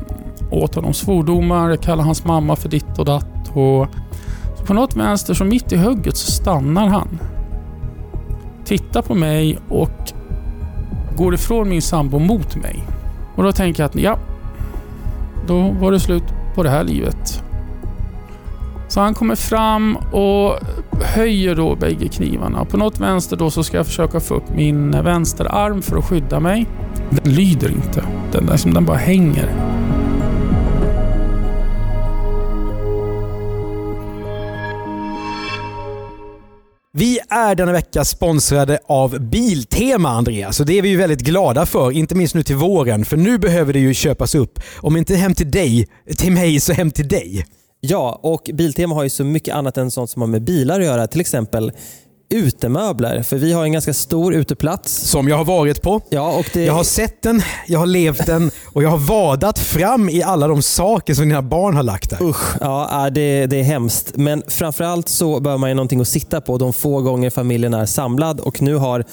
åt 0.50 0.74
honom. 0.74 0.94
Svordomar, 0.94 1.76
kalla 1.76 2.02
hans 2.02 2.24
mamma 2.24 2.56
för 2.56 2.68
ditt 2.68 2.98
och 2.98 3.04
datt. 3.04 3.48
Och 3.48 3.88
så 4.58 4.64
på 4.66 4.74
något 4.74 4.96
vänster, 4.96 5.34
så 5.34 5.44
mitt 5.44 5.72
i 5.72 5.76
hugget, 5.76 6.16
så 6.16 6.30
stannar 6.30 6.86
han. 6.88 7.18
Tittar 8.64 9.02
på 9.02 9.14
mig 9.14 9.58
och 9.68 10.12
går 11.16 11.34
ifrån 11.34 11.68
min 11.68 11.82
sambo 11.82 12.18
mot 12.18 12.56
mig. 12.56 12.84
Och 13.36 13.42
då 13.42 13.52
tänker 13.52 13.82
jag 13.82 13.88
att 13.88 13.96
ja, 13.96 14.18
då 15.46 15.70
var 15.80 15.92
det 15.92 16.00
slut 16.00 16.24
på 16.54 16.62
det 16.62 16.70
här 16.70 16.84
livet. 16.84 17.42
Så 18.88 19.00
han 19.00 19.14
kommer 19.14 19.34
fram 19.34 19.96
och 19.96 20.58
höjer 21.02 21.54
då 21.54 21.76
bägge 21.76 22.08
knivarna. 22.08 22.64
På 22.64 22.76
något 22.76 23.00
vänster 23.00 23.36
då 23.36 23.50
så 23.50 23.64
ska 23.64 23.76
jag 23.76 23.86
försöka 23.86 24.20
få 24.20 24.34
upp 24.34 24.54
min 24.54 24.90
vänsterarm 24.90 25.82
för 25.82 25.96
att 25.96 26.04
skydda 26.04 26.40
mig. 26.40 26.66
Den 27.10 27.34
lyder 27.34 27.70
inte. 27.70 28.04
Den, 28.32 28.46
liksom, 28.46 28.74
den 28.74 28.84
bara 28.84 28.96
hänger. 28.96 29.78
Vi 36.92 37.18
är 37.28 37.54
denna 37.54 37.72
vecka 37.72 38.04
sponsrade 38.04 38.78
av 38.86 39.20
Biltema, 39.20 40.08
Andreas. 40.08 40.60
Och 40.60 40.66
det 40.66 40.78
är 40.78 40.82
vi 40.82 40.88
ju 40.88 40.96
väldigt 40.96 41.20
glada 41.20 41.66
för, 41.66 41.92
inte 41.92 42.14
minst 42.14 42.34
nu 42.34 42.42
till 42.42 42.56
våren. 42.56 43.04
För 43.04 43.16
nu 43.16 43.38
behöver 43.38 43.72
det 43.72 43.78
ju 43.78 43.94
köpas 43.94 44.34
upp. 44.34 44.60
Om 44.76 44.96
inte 44.96 45.16
hem 45.16 45.34
till 45.34 45.50
dig, 45.50 45.88
till 46.16 46.32
mig, 46.32 46.60
så 46.60 46.72
hem 46.72 46.90
till 46.90 47.08
dig. 47.08 47.44
Ja, 47.80 48.20
och 48.22 48.50
Biltema 48.54 48.94
har 48.94 49.02
ju 49.02 49.10
så 49.10 49.24
mycket 49.24 49.54
annat 49.54 49.76
än 49.76 49.90
sånt 49.90 50.10
som 50.10 50.22
har 50.22 50.26
med 50.26 50.42
bilar 50.42 50.80
att 50.80 50.86
göra. 50.86 51.06
Till 51.06 51.20
exempel 51.20 51.72
utemöbler. 52.30 53.22
För 53.22 53.36
vi 53.36 53.52
har 53.52 53.64
en 53.64 53.72
ganska 53.72 53.94
stor 53.94 54.34
uteplats. 54.34 54.92
Som 54.92 55.28
jag 55.28 55.36
har 55.36 55.44
varit 55.44 55.82
på. 55.82 56.00
Ja, 56.08 56.32
och 56.32 56.50
det... 56.52 56.64
Jag 56.64 56.72
har 56.72 56.84
sett 56.84 57.22
den, 57.22 57.42
jag 57.66 57.78
har 57.78 57.86
levt 57.86 58.26
den 58.26 58.50
och 58.64 58.82
jag 58.82 58.88
har 58.88 58.98
vadat 58.98 59.58
fram 59.58 60.08
i 60.08 60.22
alla 60.22 60.48
de 60.48 60.62
saker 60.62 61.14
som 61.14 61.28
dina 61.28 61.42
barn 61.42 61.76
har 61.76 61.82
lagt 61.82 62.10
där. 62.10 62.22
Usch, 62.22 62.56
ja 62.60 63.10
det, 63.12 63.46
det 63.46 63.60
är 63.60 63.62
hemskt. 63.62 64.12
Men 64.14 64.42
framförallt 64.48 65.08
så 65.08 65.40
behöver 65.40 65.58
man 65.58 65.70
ju 65.70 65.74
någonting 65.74 66.00
att 66.00 66.08
sitta 66.08 66.40
på 66.40 66.58
de 66.58 66.72
få 66.72 67.00
gånger 67.00 67.30
familjen 67.30 67.74
är 67.74 67.86
samlad. 67.86 68.40
Och 68.40 68.62
nu 68.62 68.74
har 68.74 69.04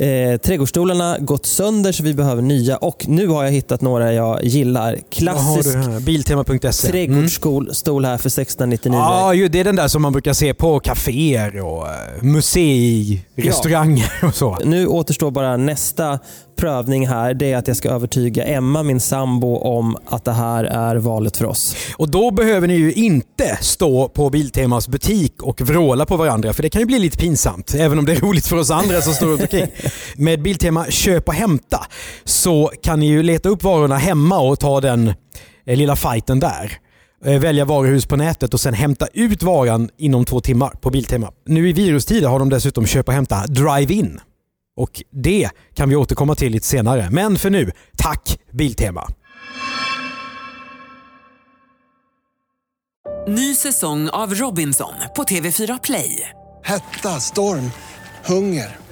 Eh, 0.00 0.36
trädgårdsstolarna 0.36 1.18
gått 1.18 1.46
sönder 1.46 1.92
så 1.92 2.02
vi 2.02 2.14
behöver 2.14 2.42
nya 2.42 2.76
och 2.76 3.08
nu 3.08 3.26
har 3.26 3.44
jag 3.44 3.50
hittat 3.50 3.80
några 3.80 4.12
jag 4.12 4.44
gillar. 4.44 4.98
Klassisk 5.10 5.78
Biltema.se 6.00 6.88
trädgårdsstol 6.88 8.04
här 8.04 8.18
för 8.18 8.28
699. 8.28 8.98
Ja, 8.98 9.34
ju, 9.34 9.48
det 9.48 9.60
är 9.60 9.64
den 9.64 9.76
där 9.76 9.88
som 9.88 10.02
man 10.02 10.12
brukar 10.12 10.32
se 10.32 10.54
på 10.54 10.80
kaféer 10.80 11.60
och 11.60 11.88
eh, 11.88 12.22
museirestauranger 12.22 14.12
ja. 14.22 14.28
och 14.28 14.34
så. 14.34 14.58
Nu 14.64 14.86
återstår 14.86 15.30
bara 15.30 15.56
nästa 15.56 16.18
prövning 16.60 17.08
här 17.08 17.34
det 17.34 17.52
är 17.52 17.56
att 17.56 17.68
jag 17.68 17.76
ska 17.76 17.88
övertyga 17.88 18.44
Emma, 18.44 18.82
min 18.82 19.00
sambo, 19.00 19.56
om 19.56 19.96
att 20.06 20.24
det 20.24 20.32
här 20.32 20.64
är 20.64 20.96
valet 20.96 21.36
för 21.36 21.44
oss. 21.44 21.76
Och 21.96 22.10
Då 22.10 22.30
behöver 22.30 22.68
ni 22.68 22.74
ju 22.74 22.92
inte 22.92 23.58
stå 23.60 24.08
på 24.08 24.30
Biltemas 24.30 24.88
butik 24.88 25.42
och 25.42 25.60
vråla 25.60 26.06
på 26.06 26.16
varandra 26.16 26.52
för 26.52 26.62
det 26.62 26.70
kan 26.70 26.80
ju 26.80 26.86
bli 26.86 26.98
lite 26.98 27.18
pinsamt. 27.18 27.74
Även 27.74 27.98
om 27.98 28.04
det 28.04 28.12
är 28.12 28.20
roligt 28.20 28.46
för 28.46 28.56
oss 28.56 28.70
andra 28.70 29.00
som 29.00 29.14
står 29.14 29.26
runt 29.26 29.40
omkring. 29.40 29.66
Med 30.16 30.42
Biltema 30.42 30.86
köp 30.90 31.28
och 31.28 31.34
hämta 31.34 31.86
så 32.24 32.72
kan 32.82 33.00
ni 33.00 33.06
ju 33.06 33.22
leta 33.22 33.48
upp 33.48 33.62
varorna 33.62 33.96
hemma 33.96 34.38
och 34.38 34.60
ta 34.60 34.80
den 34.80 35.08
eh, 35.66 35.76
lilla 35.76 35.96
fighten 35.96 36.40
där 36.40 36.72
eh, 37.24 37.40
välja 37.40 37.64
varuhus 37.64 38.06
på 38.06 38.16
nätet 38.16 38.54
och 38.54 38.60
sen 38.60 38.74
hämta 38.74 39.06
ut 39.12 39.42
varan 39.42 39.90
inom 39.96 40.24
två 40.24 40.40
timmar 40.40 40.70
på 40.80 40.90
Biltema. 40.90 41.32
Nu 41.46 41.68
i 41.68 41.72
virustider 41.72 42.28
har 42.28 42.38
de 42.38 42.48
dessutom 42.48 42.86
köp 42.86 43.08
och 43.08 43.14
hämta 43.14 43.46
drive-in. 43.46 44.20
Och 44.76 45.02
det 45.12 45.50
kan 45.74 45.88
vi 45.88 45.96
återkomma 45.96 46.34
till 46.34 46.52
lite 46.52 46.66
senare. 46.66 47.08
Men 47.10 47.38
för 47.38 47.50
nu, 47.50 47.70
tack 47.96 48.38
Biltema! 48.52 49.06
Ny 53.28 53.54
säsong 53.54 54.08
av 54.08 54.34
Robinson 54.34 54.92
på 55.16 55.22
TV4 55.22 55.80
Play. 55.82 56.28
Hetta, 56.64 57.08
storm, 57.08 57.70
hunger. 58.24 58.76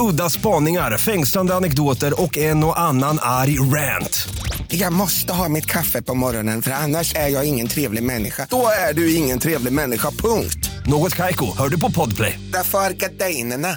Udda 0.00 0.30
spaningar, 0.30 0.98
fängslande 0.98 1.54
anekdoter 1.54 2.22
och 2.22 2.38
en 2.38 2.64
och 2.64 2.80
annan 2.80 3.18
arg 3.22 3.58
rant. 3.58 4.28
Jag 4.68 4.92
måste 4.92 5.32
ha 5.32 5.48
mitt 5.48 5.66
kaffe 5.66 6.02
på 6.02 6.14
morgonen 6.14 6.62
för 6.62 6.70
annars 6.70 7.14
är 7.14 7.28
jag 7.28 7.44
ingen 7.48 7.66
trevlig 7.66 8.02
människa. 8.02 8.46
Då 8.50 8.68
är 8.90 8.94
du 8.94 9.14
ingen 9.14 9.38
trevlig 9.38 9.72
människa, 9.72 10.10
punkt. 10.10 10.70
Något 10.86 11.16
Kaiko, 11.16 11.46
hör 11.58 11.68
du 11.68 11.80
på 11.80 11.90
Podplay. 11.90 12.40
Därför 12.52 12.78
är 12.78 12.90
gardinerna. 12.90 13.68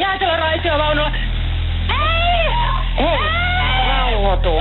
Jäätelöraitiovaunu. 0.00 1.02
Hei! 1.92 2.46
Hei! 2.96 3.18
Rauhoitu. 3.88 4.60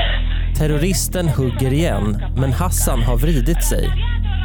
Terroristen 0.60 1.28
hugger 1.30 1.74
igen, 1.74 2.24
men 2.38 2.54
Hassan 2.54 3.04
har 3.04 3.18
vridit 3.18 3.64
sig. 3.64 3.90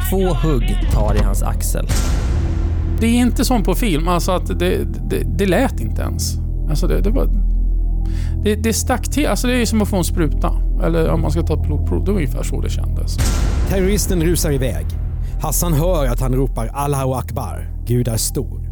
Två 0.09 0.33
hugg 0.33 0.77
tar 0.93 1.15
i 1.15 1.23
hans 1.23 1.43
axel. 1.43 1.87
Det 2.99 3.07
är 3.07 3.19
inte 3.19 3.45
som 3.45 3.63
på 3.63 3.75
film, 3.75 4.07
alltså 4.07 4.31
att 4.31 4.59
det, 4.59 4.83
det, 5.09 5.23
det 5.37 5.45
lät 5.45 5.79
inte 5.79 6.01
ens. 6.01 6.37
Alltså 6.69 6.87
det, 6.87 7.01
det 7.01 7.09
var... 7.09 7.29
Det, 8.43 8.55
det 8.55 8.73
stack 8.73 9.11
till. 9.11 9.27
Alltså 9.27 9.47
det 9.47 9.61
är 9.61 9.65
som 9.65 9.81
att 9.81 9.87
få 9.87 9.97
en 9.97 10.03
spruta. 10.03 10.51
Eller 10.83 11.09
om 11.09 11.21
man 11.21 11.31
ska 11.31 11.41
ta 11.41 11.53
ett 11.53 11.67
blodprov. 11.67 12.05
Det 12.05 12.11
var 12.11 12.19
ungefär 12.19 12.43
så 12.43 12.61
det 12.61 12.69
kändes. 12.69 13.17
Terroristen 13.69 14.23
rusar 14.23 14.51
iväg. 14.51 14.85
Hassan 15.41 15.73
hör 15.73 16.05
att 16.05 16.19
han 16.19 16.33
ropar 16.33 16.67
Allahu 16.73 17.13
Akbar, 17.13 17.67
Gud 17.85 18.07
är 18.07 18.17
stor. 18.17 18.69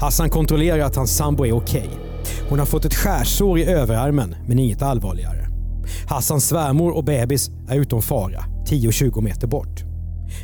Hassan 0.00 0.30
kontrollerar 0.30 0.78
att 0.78 0.96
hans 0.96 1.16
sambo 1.16 1.46
är 1.46 1.52
okej. 1.52 1.80
Okay. 1.80 2.48
Hon 2.48 2.58
har 2.58 2.66
fått 2.66 2.84
ett 2.84 2.94
skärsår 2.94 3.58
i 3.58 3.64
överarmen, 3.64 4.34
men 4.46 4.58
inget 4.58 4.82
allvarligare. 4.82 5.48
Hassans 6.08 6.48
svärmor 6.48 6.90
och 6.90 7.04
bebis 7.04 7.50
är 7.68 7.76
utom 7.76 8.02
fara, 8.02 8.44
10-20 8.66 9.20
meter 9.20 9.46
bort. 9.46 9.87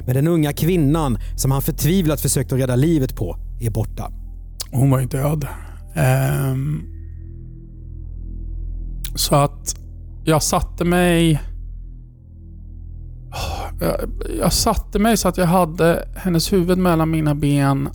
Men 0.07 0.15
den 0.15 0.29
unga 0.29 0.53
kvinnan 0.53 1.19
som 1.37 1.51
han 1.51 1.63
förtvivlat 1.63 2.21
försökt 2.21 2.53
att 2.53 2.59
rädda 2.59 2.77
livet 2.77 3.17
på 3.17 3.37
är 3.61 3.71
borta. 3.71 4.11
Hon 4.71 4.91
var 4.91 5.01
ju 5.01 5.07
död. 5.07 5.47
Um, 6.53 6.83
så 9.15 9.35
att 9.35 9.77
jag 10.25 10.43
satte 10.43 10.85
mig... 10.85 11.41
Jag, 13.81 13.97
jag 14.41 14.53
satte 14.53 14.99
mig 14.99 15.17
så 15.17 15.29
att 15.29 15.37
jag 15.37 15.47
hade 15.47 16.09
hennes 16.17 16.53
huvud 16.53 16.79
mellan 16.79 17.11
mina 17.11 17.35
ben 17.35 17.89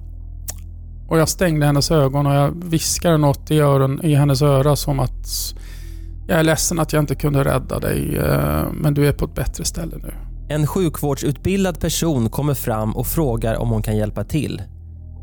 och 1.10 1.20
jag 1.20 1.30
stängde 1.30 1.66
hennes 1.66 1.92
ögon 1.92 2.28
och 2.28 2.34
jag 2.34 2.64
viskade 2.66 3.18
något 3.18 3.52
i, 3.52 3.60
öron, 3.60 4.06
i 4.06 4.16
hennes 4.16 4.42
öra 4.42 4.76
som 4.76 5.00
att 5.00 5.56
jag 6.28 6.40
är 6.40 6.44
ledsen 6.44 6.80
att 6.80 6.94
jag 6.94 7.04
inte 7.04 7.16
kunde 7.16 7.44
rädda 7.44 7.80
dig, 7.80 8.18
eh, 8.18 8.64
men 8.74 8.94
du 8.94 9.08
är 9.08 9.12
på 9.12 9.26
ett 9.26 9.36
bättre 9.36 9.66
ställe 9.66 9.96
nu. 10.04 10.29
En 10.52 10.68
sjukvårdsutbildad 10.68 11.80
person 11.80 12.30
kommer 12.30 12.54
fram 12.54 12.96
och 12.96 13.08
frågar 13.08 13.56
om 13.56 13.70
hon 13.70 13.82
kan 13.82 13.98
hjälpa 13.98 14.24
till. 14.24 14.62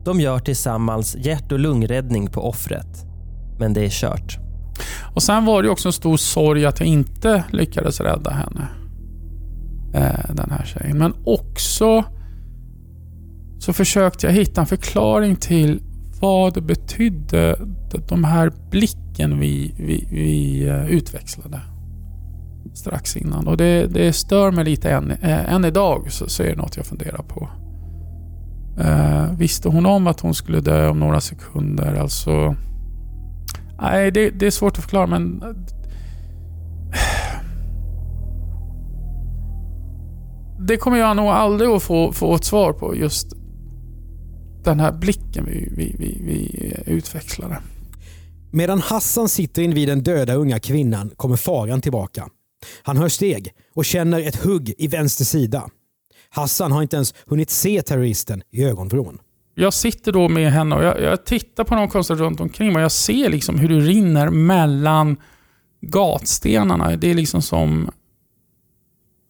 De 0.05 0.21
gör 0.21 0.39
tillsammans 0.39 1.17
hjärt 1.17 1.53
och 1.53 1.59
lungräddning 1.59 2.27
på 2.27 2.49
offret. 2.49 3.05
Men 3.59 3.73
det 3.73 3.85
är 3.85 3.91
kört. 3.91 4.39
Och 5.15 5.23
Sen 5.23 5.45
var 5.45 5.63
det 5.63 5.69
också 5.69 5.89
en 5.89 5.93
stor 5.93 6.17
sorg 6.17 6.67
att 6.67 6.81
jag 6.81 6.89
inte 6.89 7.45
lyckades 7.53 8.01
rädda 8.01 8.31
henne. 8.31 8.69
Eh, 9.95 10.35
den 10.35 10.51
här 10.51 10.65
tjejen. 10.65 10.99
Men 10.99 11.15
också 11.25 12.05
så 13.59 13.73
försökte 13.73 14.27
jag 14.27 14.35
hitta 14.35 14.61
en 14.61 14.67
förklaring 14.67 15.37
till 15.37 15.81
vad 16.21 16.55
det 16.55 16.61
betydde, 16.61 17.59
de 18.09 18.25
här 18.25 18.53
blicken 18.71 19.41
vi, 19.41 19.75
vi, 19.79 20.09
vi 20.11 20.67
eh, 20.69 20.87
utväxlade 20.87 21.61
strax 22.75 23.17
innan. 23.17 23.49
Och 23.49 23.57
det, 23.57 23.87
det 23.87 24.13
stör 24.13 24.51
mig 24.51 24.65
lite 24.65 24.91
än, 24.91 25.11
äh, 25.11 25.55
än 25.55 25.65
idag, 25.65 26.13
så, 26.13 26.29
så 26.29 26.43
är 26.43 26.47
det 26.47 26.57
något 26.57 26.77
jag 26.77 26.87
funderar 26.87 27.23
på. 27.23 27.49
Uh, 28.81 29.39
visste 29.39 29.69
hon 29.69 29.87
om 29.87 30.07
att 30.07 30.21
hon 30.21 30.35
skulle 30.35 30.61
dö 30.61 30.89
om 30.89 31.01
några 31.01 31.21
sekunder? 31.21 31.95
Alltså... 31.95 32.57
Nej, 33.81 34.11
det, 34.11 34.31
det 34.31 34.47
är 34.47 34.51
svårt 34.51 34.79
att 34.79 34.83
förklara 34.83 35.07
men... 35.07 35.43
Det 40.59 40.77
kommer 40.77 40.97
jag 40.97 41.17
nog 41.17 41.27
aldrig 41.27 41.71
att 41.71 41.83
få, 41.83 42.13
få 42.13 42.35
ett 42.35 42.45
svar 42.45 42.73
på 42.73 42.97
just 42.97 43.33
den 44.65 44.81
här 44.81 44.93
blicken 44.93 45.45
vi, 45.45 45.73
vi, 45.77 45.97
vi, 45.99 46.23
vi 46.25 46.73
utväxlade. 46.87 47.59
Medan 48.53 48.81
Hassan 48.81 49.29
sitter 49.29 49.63
invid 49.63 49.89
den 49.89 50.03
döda 50.03 50.35
unga 50.35 50.61
kvinnan 50.61 51.11
kommer 51.17 51.37
faran 51.37 51.81
tillbaka. 51.81 52.29
Han 52.83 52.97
hör 52.97 53.09
steg 53.09 53.53
och 53.75 53.85
känner 53.85 54.21
ett 54.21 54.45
hugg 54.45 54.75
i 54.79 54.89
vänster 54.89 55.25
sida. 55.25 55.71
Hassan 56.31 56.73
har 56.73 56.83
inte 56.83 56.97
ens 56.97 57.15
hunnit 57.27 57.51
se 57.51 57.83
terroristen 57.83 58.43
i 58.51 58.65
ögonvrån. 58.65 59.19
Jag 59.55 59.75
sitter 59.75 60.13
då 60.13 60.29
med 60.29 60.53
henne 60.53 60.77
och 60.77 60.85
jag, 60.85 61.01
jag 61.01 61.25
tittar 61.25 61.65
på 61.65 61.75
någon 61.75 61.89
konstigt 61.89 62.19
runt 62.19 62.41
omkring 62.41 62.69
mig 62.69 62.77
och 62.77 62.85
jag 62.85 62.93
ser 62.93 63.31
liksom 63.31 63.59
hur 63.59 63.69
det 63.69 63.81
rinner 63.81 64.31
mellan 64.31 65.17
gatstenarna. 65.81 66.97
Det 66.97 67.11
är 67.11 67.15
liksom 67.15 67.43
som... 67.43 67.91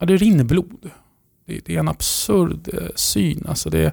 Ja, 0.01 0.07
det 0.07 0.17
rinner 0.17 0.45
blod. 0.45 0.91
Det, 1.47 1.61
det 1.65 1.75
är 1.75 1.79
en 1.79 1.89
absurd 1.89 2.69
eh, 2.75 2.89
syn. 2.95 3.47
Alltså 3.49 3.71
det, 3.71 3.93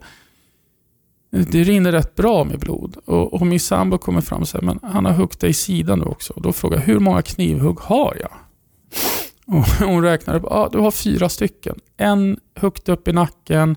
det 1.29 1.63
rinner 1.63 1.91
rätt 1.91 2.15
bra 2.15 2.43
med 2.43 2.59
blod. 2.59 2.97
Och, 3.05 3.33
och 3.33 3.47
min 3.47 3.59
sambo 3.59 3.97
kommer 3.97 4.21
fram 4.21 4.41
och 4.41 4.47
säger, 4.47 4.65
men 4.65 4.79
han 4.83 5.05
har 5.05 5.13
huggit 5.13 5.39
dig 5.39 5.49
i 5.49 5.53
sidan 5.53 5.99
nu 5.99 6.05
också. 6.05 6.33
Och 6.33 6.41
då 6.41 6.53
frågar 6.53 6.77
jag, 6.77 6.85
hur 6.85 6.99
många 6.99 7.21
knivhugg 7.21 7.79
har 7.79 8.17
jag? 8.19 8.31
Och 9.47 9.65
hon 9.87 10.03
räknar 10.03 10.35
upp, 10.35 10.43
ja 10.49 10.69
du 10.71 10.77
har 10.79 10.91
fyra 10.91 11.29
stycken. 11.29 11.79
En 11.97 12.39
högt 12.55 12.89
upp 12.89 13.07
i 13.07 13.13
nacken, 13.13 13.75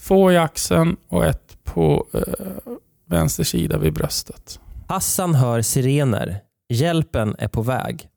två 0.00 0.32
i 0.32 0.36
axeln 0.36 0.96
och 1.08 1.24
ett 1.26 1.58
på, 1.64 2.06
eh, 2.14 2.72
vänster 3.06 3.44
sida 3.44 3.78
vid 3.78 3.92
bröstet. 3.92 4.60
Hassan 4.88 5.34
hör 5.34 5.62
sirener. 5.62 6.40
Hjälpen 6.72 7.36
är 7.38 7.48
på 7.48 7.62
väg. 7.62 8.08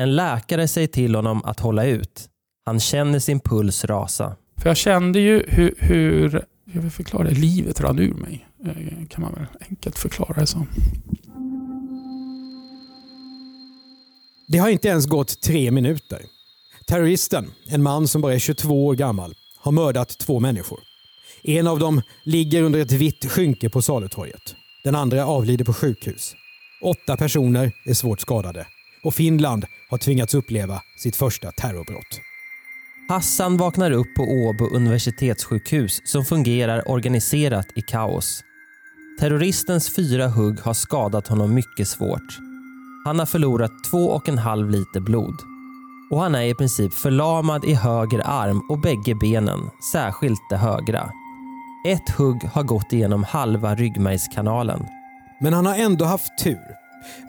En 0.00 0.16
läkare 0.16 0.68
säger 0.68 0.88
till 0.88 1.14
honom 1.14 1.44
att 1.44 1.60
hålla 1.60 1.84
ut. 1.84 2.28
Han 2.66 2.80
känner 2.80 3.18
sin 3.18 3.40
puls 3.40 3.84
rasa. 3.84 4.36
För 4.56 4.70
jag 4.70 4.76
kände 4.76 5.20
ju 5.20 5.44
hur, 5.48 5.74
hur 5.78 6.44
jag 6.72 6.82
vill 6.82 6.90
förklara 6.90 7.24
det, 7.28 7.34
livet 7.34 7.80
rann 7.80 7.98
ur 7.98 8.14
mig. 8.14 8.46
Eh, 8.64 9.06
Kan 9.08 9.22
man 9.22 9.32
väl 9.34 9.46
enkelt 9.68 9.98
förklara 9.98 10.40
det 10.40 10.46
som. 10.46 10.66
Det 14.48 14.58
har 14.58 14.68
inte 14.68 14.88
ens 14.88 15.06
gått 15.06 15.40
tre 15.40 15.70
minuter. 15.70 16.22
Terroristen, 16.86 17.52
en 17.68 17.82
man 17.82 18.08
som 18.08 18.20
bara 18.20 18.34
är 18.34 18.38
22 18.38 18.86
år 18.86 18.94
gammal, 18.94 19.34
har 19.58 19.72
mördat 19.72 20.18
två 20.18 20.40
människor. 20.40 20.80
En 21.42 21.66
av 21.66 21.78
dem 21.78 22.02
ligger 22.24 22.62
under 22.62 22.80
ett 22.80 22.92
vitt 22.92 23.30
skynke 23.30 23.70
på 23.70 23.82
salutorget. 23.82 24.54
Den 24.84 24.94
andra 24.94 25.26
avlider 25.26 25.64
på 25.64 25.72
sjukhus. 25.72 26.34
Åtta 26.82 27.16
personer 27.16 27.72
är 27.84 27.94
svårt 27.94 28.20
skadade 28.20 28.66
och 29.04 29.14
Finland 29.14 29.64
har 29.90 29.98
tvingats 29.98 30.34
uppleva 30.34 30.82
sitt 31.02 31.16
första 31.16 31.52
terrorbrott. 31.52 32.20
Hassan 33.08 33.56
vaknar 33.56 33.90
upp 33.90 34.14
på 34.16 34.22
Åbo 34.22 34.76
universitetssjukhus 34.76 36.00
som 36.04 36.24
fungerar 36.24 36.90
organiserat 36.90 37.66
i 37.76 37.82
kaos. 37.82 38.42
Terroristens 39.20 39.94
fyra 39.94 40.28
hugg 40.28 40.60
har 40.60 40.74
skadat 40.74 41.28
honom 41.28 41.54
mycket 41.54 41.88
svårt. 41.88 42.45
Han 43.06 43.18
har 43.18 43.26
förlorat 43.26 43.72
två 43.90 44.06
och 44.06 44.28
en 44.28 44.38
halv 44.38 44.70
liter 44.70 45.00
blod. 45.00 45.34
Och 46.10 46.20
han 46.20 46.34
är 46.34 46.42
i 46.42 46.54
princip 46.54 46.94
förlamad 46.94 47.64
i 47.64 47.74
höger 47.74 48.22
arm 48.24 48.62
och 48.68 48.78
bägge 48.78 49.14
benen, 49.14 49.70
särskilt 49.92 50.40
det 50.50 50.56
högra. 50.56 51.10
Ett 51.86 52.10
hugg 52.10 52.42
har 52.44 52.62
gått 52.62 52.92
igenom 52.92 53.24
halva 53.24 53.74
ryggmärgskanalen. 53.74 54.86
Men 55.40 55.52
han 55.52 55.66
har 55.66 55.74
ändå 55.74 56.04
haft 56.04 56.38
tur. 56.38 56.66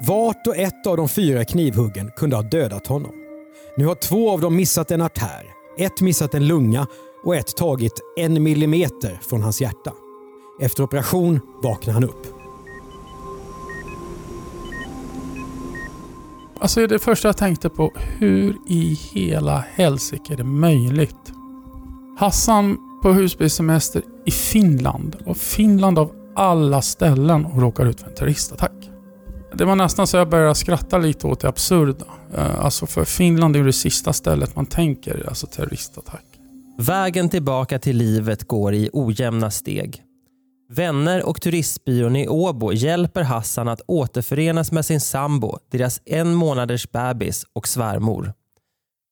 Vart 0.07 0.47
och 0.47 0.57
ett 0.57 0.87
av 0.87 0.97
de 0.97 1.09
fyra 1.09 1.45
knivhuggen 1.45 2.11
kunde 2.15 2.35
ha 2.35 2.43
dödat 2.43 2.87
honom. 2.87 3.11
Nu 3.77 3.85
har 3.85 3.95
två 3.95 4.31
av 4.31 4.41
dem 4.41 4.55
missat 4.55 4.91
en 4.91 5.01
artär, 5.01 5.43
ett 5.77 6.01
missat 6.01 6.33
en 6.33 6.47
lunga 6.47 6.87
och 7.23 7.35
ett 7.35 7.57
tagit 7.57 8.01
en 8.17 8.43
millimeter 8.43 9.19
från 9.29 9.41
hans 9.41 9.61
hjärta. 9.61 9.91
Efter 10.61 10.83
operation 10.83 11.39
vaknar 11.63 11.93
han 11.93 12.03
upp. 12.03 12.36
Alltså 16.59 16.87
det 16.87 16.99
första 16.99 17.27
jag 17.27 17.37
tänkte 17.37 17.69
på, 17.69 17.91
hur 17.95 18.57
i 18.67 18.99
hela 19.13 19.65
helsike 19.73 20.33
är 20.33 20.37
det 20.37 20.43
möjligt? 20.43 21.33
Hassan 22.19 22.77
på 23.03 23.11
husbilsemester 23.11 24.01
i 24.25 24.31
Finland. 24.31 25.15
Och 25.25 25.37
Finland 25.37 25.99
av 25.99 26.11
alla 26.35 26.81
ställen 26.81 27.45
och 27.45 27.61
råkar 27.61 27.85
ut 27.85 27.99
för 27.99 28.07
en 28.07 28.15
terroristattack. 28.15 28.89
Det 29.53 29.65
var 29.65 29.75
nästan 29.75 30.07
så 30.07 30.17
jag 30.17 30.29
började 30.29 30.55
skratta 30.55 30.97
lite 30.97 31.27
åt 31.27 31.39
det 31.39 31.47
absurda. 31.49 32.05
Eh, 32.35 32.65
alltså 32.65 32.85
för 32.85 33.05
Finland 33.05 33.55
är 33.55 33.59
ju 33.59 33.65
det 33.65 33.73
sista 33.73 34.13
stället 34.13 34.55
man 34.55 34.65
tänker, 34.65 35.25
alltså 35.27 35.47
terroristattack. 35.47 36.25
Vägen 36.77 37.29
tillbaka 37.29 37.79
till 37.79 37.97
livet 37.97 38.47
går 38.47 38.73
i 38.73 38.89
ojämna 38.93 39.51
steg. 39.51 40.03
Vänner 40.69 41.25
och 41.25 41.41
turistbyrån 41.41 42.15
i 42.15 42.27
Åbo 42.27 42.73
hjälper 42.73 43.21
Hassan 43.21 43.67
att 43.67 43.81
återförenas 43.87 44.71
med 44.71 44.85
sin 44.85 45.01
sambo, 45.01 45.59
deras 45.71 46.01
en 46.05 46.33
månaders 46.33 46.91
bebis 46.91 47.45
och 47.53 47.67
svärmor. 47.67 48.33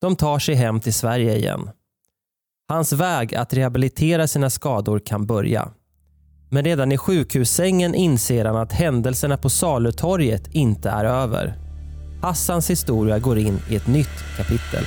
De 0.00 0.16
tar 0.16 0.38
sig 0.38 0.54
hem 0.54 0.80
till 0.80 0.94
Sverige 0.94 1.36
igen. 1.36 1.70
Hans 2.68 2.92
väg 2.92 3.34
att 3.34 3.54
rehabilitera 3.54 4.26
sina 4.26 4.50
skador 4.50 4.98
kan 4.98 5.26
börja. 5.26 5.68
Men 6.50 6.64
redan 6.64 6.92
i 6.92 6.98
sjukhussängen 6.98 7.94
inser 7.94 8.44
han 8.44 8.56
att 8.56 8.72
händelserna 8.72 9.36
på 9.36 9.50
Salutorget 9.50 10.54
inte 10.54 10.90
är 10.90 11.04
över. 11.04 11.58
Hassans 12.22 12.70
historia 12.70 13.18
går 13.18 13.38
in 13.38 13.58
i 13.70 13.76
ett 13.76 13.86
nytt 13.86 14.36
kapitel. 14.36 14.84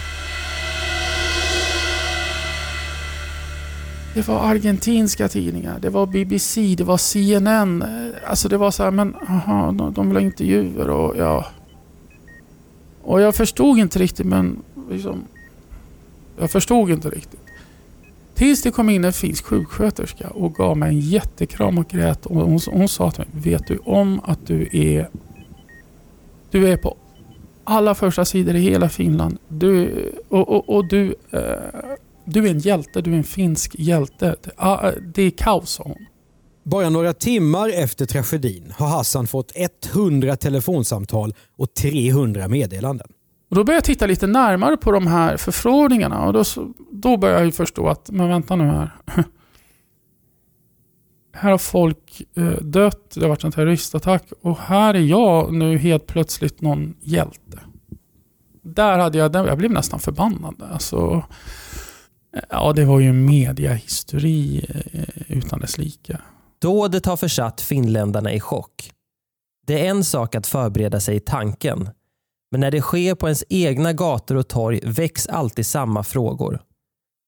Det 4.19 4.27
var 4.27 4.39
argentinska 4.39 5.27
tidningar, 5.27 5.79
det 5.79 5.89
var 5.89 6.05
BBC, 6.05 6.75
det 6.77 6.84
var 6.84 6.97
CNN. 6.97 7.84
Alltså 8.27 8.49
det 8.49 8.58
var 8.58 8.71
så 8.71 8.84
här, 8.84 8.91
men 8.91 9.15
aha, 9.15 9.71
de, 9.71 9.93
de 9.93 10.08
vill 10.08 10.17
ha 10.17 10.21
intervjuer 10.21 10.89
och 10.89 11.17
ja. 11.17 11.45
Och 13.01 13.21
jag 13.21 13.36
förstod 13.36 13.79
inte 13.79 13.99
riktigt, 13.99 14.25
men 14.25 14.60
liksom. 14.91 15.23
Jag 16.39 16.51
förstod 16.51 16.89
inte 16.89 17.10
riktigt. 17.10 17.39
Tills 18.34 18.62
det 18.63 18.71
kom 18.71 18.89
in 18.89 19.05
en 19.05 19.13
finsk 19.13 19.45
sjuksköterska 19.45 20.29
och 20.29 20.53
gav 20.53 20.77
mig 20.77 20.89
en 20.89 20.99
jättekram 20.99 21.77
och 21.77 21.88
grät. 21.88 22.25
Och 22.25 22.36
hon, 22.36 22.60
hon 22.71 22.88
sa 22.88 23.12
till 23.12 23.23
mig, 23.32 23.51
vet 23.51 23.67
du 23.67 23.77
om 23.77 24.21
att 24.23 24.47
du 24.47 24.69
är... 24.71 25.10
Du 26.51 26.69
är 26.69 26.77
på 26.77 26.97
alla 27.63 27.95
första 27.95 28.25
sidor 28.25 28.55
i 28.55 28.60
hela 28.60 28.89
Finland. 28.89 29.38
Du, 29.47 30.05
och, 30.29 30.49
och, 30.49 30.75
och 30.75 30.88
du... 30.88 31.15
Eh, 31.32 31.41
du 32.29 32.45
är 32.47 32.51
en 32.51 32.59
hjälte, 32.59 33.01
du 33.01 33.13
är 33.13 33.17
en 33.17 33.23
finsk 33.23 33.75
hjälte. 33.79 34.35
Det, 34.41 34.51
ah, 34.57 34.91
det 35.13 35.23
är 35.23 35.29
kaos, 35.29 35.69
sa 35.71 35.83
hon. 35.83 36.05
Bara 36.63 36.89
några 36.89 37.13
timmar 37.13 37.69
efter 37.69 38.05
tragedin 38.05 38.73
har 38.77 38.87
Hassan 38.87 39.27
fått 39.27 39.51
100 39.93 40.35
telefonsamtal 40.35 41.33
och 41.57 41.73
300 41.73 42.47
meddelanden. 42.47 43.07
Och 43.49 43.55
då 43.55 43.63
började 43.63 43.77
jag 43.77 43.83
titta 43.83 44.05
lite 44.05 44.27
närmare 44.27 44.77
på 44.77 44.91
de 44.91 45.07
här 45.07 45.37
förfrågningarna 45.37 46.25
och 46.25 46.33
då, 46.33 46.43
då 46.91 47.17
började 47.17 47.39
jag 47.39 47.45
ju 47.45 47.51
förstå 47.51 47.87
att, 47.87 48.09
men 48.09 48.29
vänta 48.29 48.55
nu 48.55 48.63
här. 48.63 48.91
Här 51.31 51.51
har 51.51 51.57
folk 51.57 52.21
eh, 52.35 52.61
dött, 52.61 53.11
det 53.13 53.21
har 53.21 53.29
varit 53.29 53.43
en 53.43 53.51
terroristattack 53.51 54.23
och 54.41 54.57
här 54.57 54.93
är 54.93 54.99
jag 54.99 55.53
nu 55.53 55.77
helt 55.77 56.07
plötsligt 56.07 56.61
någon 56.61 56.95
hjälte. 57.01 57.59
Där 58.61 58.97
hade 58.97 59.17
jag, 59.17 59.35
jag 59.35 59.57
blev 59.57 59.71
nästan 59.71 59.99
förbannad. 59.99 60.63
Alltså, 60.71 61.23
ja, 62.49 62.73
det 62.73 62.85
var 62.85 62.99
ju 62.99 63.09
en 63.09 63.25
mediahysteri 63.25 64.65
eh, 64.69 65.37
utan 65.37 65.59
dess 65.59 65.77
like. 65.77 66.17
Dådet 66.61 67.05
har 67.05 67.17
försatt 67.17 67.61
finländarna 67.61 68.33
i 68.33 68.39
chock. 68.39 68.91
Det 69.67 69.85
är 69.85 69.89
en 69.89 70.03
sak 70.03 70.35
att 70.35 70.47
förbereda 70.47 70.99
sig 70.99 71.15
i 71.15 71.19
tanken. 71.19 71.89
Men 72.51 72.61
när 72.61 72.71
det 72.71 72.81
sker 72.81 73.15
på 73.15 73.27
ens 73.27 73.43
egna 73.49 73.93
gator 73.93 74.35
och 74.35 74.47
torg 74.47 74.79
väcks 74.83 75.27
alltid 75.27 75.65
samma 75.65 76.03
frågor. 76.03 76.61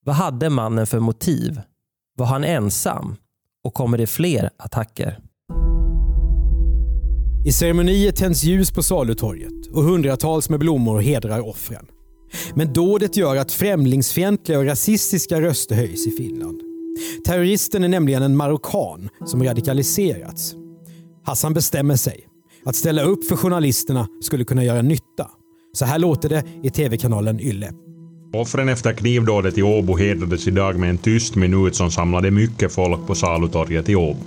Vad 0.05 0.15
hade 0.15 0.49
mannen 0.49 0.87
för 0.87 0.99
motiv? 0.99 1.61
Var 2.17 2.25
han 2.25 2.43
ensam? 2.43 3.15
Och 3.63 3.73
kommer 3.73 3.97
det 3.97 4.07
fler 4.07 4.49
attacker? 4.57 5.19
I 7.45 7.51
ceremonier 7.51 8.11
tänds 8.11 8.43
ljus 8.43 8.71
på 8.71 8.83
salutorget 8.83 9.67
och 9.71 9.83
hundratals 9.83 10.49
med 10.49 10.59
blommor 10.59 10.99
hedrar 10.99 11.47
offren. 11.47 11.85
Men 12.55 12.73
dådet 12.73 13.17
gör 13.17 13.35
att 13.35 13.51
främlingsfientliga 13.51 14.59
och 14.59 14.65
rasistiska 14.65 15.41
röster 15.41 15.75
höjs 15.75 16.07
i 16.07 16.11
Finland. 16.11 16.61
Terroristen 17.25 17.83
är 17.83 17.87
nämligen 17.87 18.23
en 18.23 18.35
marockan 18.35 19.09
som 19.25 19.43
radikaliserats. 19.43 20.55
Hassan 21.25 21.53
bestämmer 21.53 21.95
sig. 21.95 22.27
Att 22.65 22.75
ställa 22.75 23.01
upp 23.01 23.25
för 23.25 23.35
journalisterna 23.35 24.07
skulle 24.21 24.43
kunna 24.43 24.63
göra 24.63 24.81
nytta. 24.81 25.27
Så 25.73 25.85
här 25.85 25.99
låter 25.99 26.29
det 26.29 26.43
i 26.63 26.69
tv-kanalen 26.69 27.39
Yle. 27.39 27.73
Offren 28.33 28.69
efter 28.69 28.93
knivdådet 28.93 29.57
i 29.57 29.63
Åbo 29.63 29.97
hedrades 29.97 30.47
idag 30.47 30.79
med 30.79 30.89
en 30.89 30.97
tyst 30.97 31.35
minut 31.35 31.75
som 31.75 31.91
samlade 31.91 32.31
mycket 32.31 32.71
folk 32.71 33.07
på 33.07 33.15
Salutorget 33.15 33.89
i 33.89 33.95
Åbo. 33.95 34.23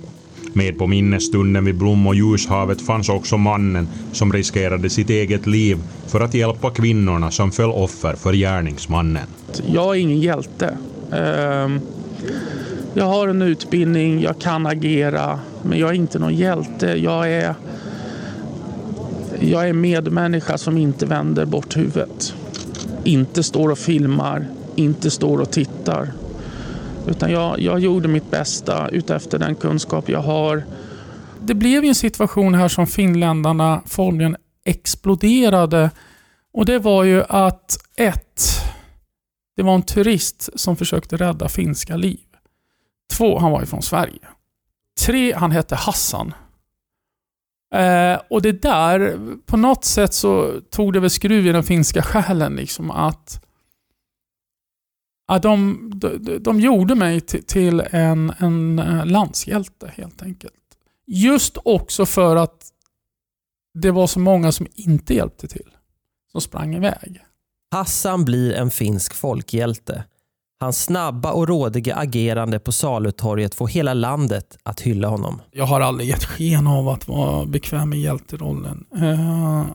Med 0.57 0.77
på 0.77 0.87
minnesstunden 0.87 1.65
vid 1.65 1.75
Blom 1.75 2.07
och 2.07 2.15
ljushavet 2.15 2.81
fanns 2.81 3.09
också 3.09 3.37
mannen 3.37 3.87
som 4.11 4.33
riskerade 4.33 4.89
sitt 4.89 5.09
eget 5.09 5.47
liv 5.47 5.77
för 6.07 6.21
att 6.21 6.33
hjälpa 6.33 6.69
kvinnorna 6.69 7.31
som 7.31 7.51
föll 7.51 7.69
offer 7.69 8.15
för 8.15 8.33
gärningsmannen. 8.33 9.27
Jag 9.67 9.95
är 9.95 9.99
ingen 9.99 10.19
hjälte. 10.19 10.77
Ehm, 11.11 11.79
jag 12.93 13.05
har 13.05 13.27
en 13.27 13.41
utbildning, 13.41 14.21
jag 14.21 14.39
kan 14.39 14.65
agera, 14.65 15.39
men 15.63 15.79
jag 15.79 15.89
är 15.89 15.93
inte 15.93 16.19
någon 16.19 16.35
hjälte. 16.35 16.87
Jag 16.87 17.31
är, 17.31 17.55
jag 19.39 19.69
är 19.69 19.73
medmänniska 19.73 20.57
som 20.57 20.77
inte 20.77 21.05
vänder 21.05 21.45
bort 21.45 21.77
huvudet. 21.77 22.33
Inte 23.03 23.43
står 23.43 23.69
och 23.69 23.79
filmar, 23.79 24.47
inte 24.75 25.11
står 25.11 25.41
och 25.41 25.51
tittar. 25.51 26.11
Utan 27.07 27.31
jag, 27.31 27.59
jag 27.59 27.79
gjorde 27.79 28.07
mitt 28.07 28.31
bästa 28.31 28.89
utefter 28.89 29.39
den 29.39 29.55
kunskap 29.55 30.09
jag 30.09 30.19
har. 30.19 30.63
Det 31.41 31.53
blev 31.53 31.83
ju 31.83 31.89
en 31.89 31.95
situation 31.95 32.53
här 32.53 32.67
som 32.67 32.87
finländarna 32.87 33.81
formligen 33.85 34.35
exploderade. 34.65 35.91
Och 36.53 36.65
det 36.65 36.79
var 36.79 37.03
ju 37.03 37.23
att 37.29 37.77
ett, 37.97 38.43
det 39.55 39.63
var 39.63 39.75
en 39.75 39.83
turist 39.83 40.49
som 40.55 40.75
försökte 40.75 41.17
rädda 41.17 41.49
finska 41.49 41.95
liv. 41.95 42.19
Två, 43.13 43.39
han 43.39 43.51
var 43.51 43.59
ju 43.59 43.65
från 43.65 43.81
Sverige. 43.81 44.27
Tre, 45.05 45.33
han 45.33 45.51
hette 45.51 45.75
Hassan. 45.75 46.33
Eh, 47.75 48.19
och 48.29 48.41
det 48.41 48.61
där, 48.61 49.17
på 49.45 49.57
något 49.57 49.85
sätt 49.85 50.13
så 50.13 50.61
tog 50.69 50.93
det 50.93 50.99
väl 50.99 51.09
skruv 51.09 51.47
i 51.47 51.51
den 51.51 51.63
finska 51.63 52.01
själen 52.01 52.55
liksom 52.55 52.91
att 52.91 53.44
Ja, 55.27 55.39
de, 55.39 55.91
de, 55.95 56.37
de 56.39 56.59
gjorde 56.59 56.95
mig 56.95 57.21
till, 57.21 57.83
en, 57.91 58.33
en 58.37 58.79
eh, 58.79 59.05
landshjälte 59.05 59.91
helt 59.95 60.21
enkelt. 60.21 60.53
Just 61.07 61.57
också 61.65 62.05
för 62.05 62.35
att 62.35 62.71
det 63.73 63.91
var 63.91 64.07
så 64.07 64.19
många 64.19 64.51
som 64.51 64.67
inte 64.75 65.13
hjälpte 65.13 65.47
till. 65.47 65.69
Som 66.31 66.41
sprang 66.41 66.75
iväg. 66.75 67.21
Hassan 67.71 68.25
blir 68.25 68.53
en 68.53 68.69
finsk 68.71 69.13
folkhjälte. 69.13 70.03
Hans 70.59 70.83
snabba 70.83 71.31
och 71.31 71.47
rådiga 71.47 71.95
agerande 71.95 72.59
på 72.59 72.71
salutorget 72.71 73.55
får 73.55 73.67
hela 73.67 73.93
landet 73.93 74.57
att 74.63 74.81
hylla 74.81 75.07
honom. 75.07 75.41
Jag 75.51 75.65
har 75.65 75.81
aldrig 75.81 76.09
gett 76.09 76.23
sken 76.23 76.67
av 76.67 76.89
att 76.89 77.07
vara 77.07 77.45
bekväm 77.45 77.93
i 77.93 77.97
hjälterollen. 78.01 78.85
Eh, 78.97 79.65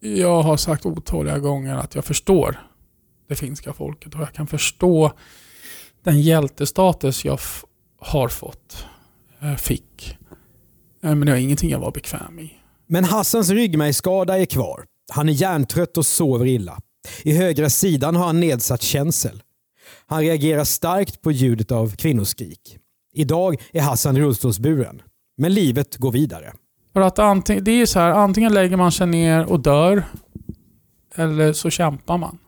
Jag 0.00 0.42
har 0.42 0.56
sagt 0.56 0.86
otaliga 0.86 1.38
gånger 1.38 1.74
att 1.76 1.94
jag 1.94 2.04
förstår 2.04 2.67
det 3.28 3.34
finska 3.36 3.72
folket 3.72 4.14
och 4.14 4.20
jag 4.20 4.32
kan 4.32 4.46
förstå 4.46 5.12
den 6.02 6.20
hjältestatus 6.20 7.24
jag 7.24 7.40
har 8.00 8.28
fått, 8.28 8.86
eh, 9.40 9.54
fick. 9.54 10.16
Eh, 11.02 11.14
Men 11.14 11.20
det 11.20 11.32
var 11.32 11.38
ingenting 11.38 11.70
jag 11.70 11.78
var 11.78 11.90
bekväm 11.90 12.38
i. 12.38 12.52
Men 12.86 13.04
Hassans 13.04 13.50
ryggmärgsskada 13.50 14.38
är 14.38 14.46
kvar. 14.46 14.84
Han 15.12 15.28
är 15.28 15.32
hjärntrött 15.32 15.96
och 15.98 16.06
sover 16.06 16.46
illa. 16.46 16.78
I 17.22 17.32
högra 17.32 17.70
sidan 17.70 18.16
har 18.16 18.26
han 18.26 18.40
nedsatt 18.40 18.82
känsel. 18.82 19.42
Han 20.06 20.20
reagerar 20.20 20.64
starkt 20.64 21.22
på 21.22 21.32
ljudet 21.32 21.72
av 21.72 21.96
kvinnoskrik. 21.96 22.78
Idag 23.12 23.56
är 23.72 23.80
Hassan 23.80 24.18
rullstolsburen. 24.18 25.02
Men 25.36 25.54
livet 25.54 25.96
går 25.96 26.12
vidare. 26.12 26.52
För 26.92 27.00
att 27.00 27.18
antingen, 27.18 27.64
det 27.64 27.70
är 27.70 27.86
så 27.86 27.98
här, 27.98 28.10
antingen 28.10 28.54
lägger 28.54 28.76
man 28.76 28.92
sig 28.92 29.06
ner 29.06 29.44
och 29.44 29.60
dör 29.60 30.04
eller 31.14 31.52
så 31.52 31.70
kämpar 31.70 32.18
man. 32.18 32.38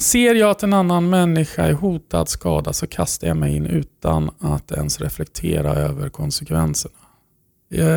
Ser 0.00 0.34
jag 0.34 0.50
att 0.50 0.62
en 0.62 0.72
annan 0.72 1.10
människa 1.10 1.66
är 1.66 1.72
hotad, 1.72 2.28
skadad 2.28 2.76
så 2.76 2.86
kastar 2.86 3.28
jag 3.28 3.36
mig 3.36 3.56
in 3.56 3.66
utan 3.66 4.30
att 4.38 4.72
ens 4.72 5.00
reflektera 5.00 5.74
över 5.74 6.08
konsekvenserna. 6.08 6.94
Jag, 7.68 7.88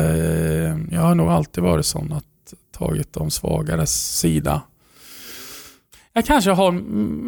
jag 0.90 1.00
har 1.00 1.14
nog 1.14 1.28
alltid 1.28 1.64
varit 1.64 1.86
sån 1.86 2.12
att 2.12 2.24
tagit 2.72 3.12
de 3.12 3.30
svagares 3.30 4.18
sida. 4.18 4.62
Jag 6.12 6.26
kanske 6.26 6.50
har 6.50 6.72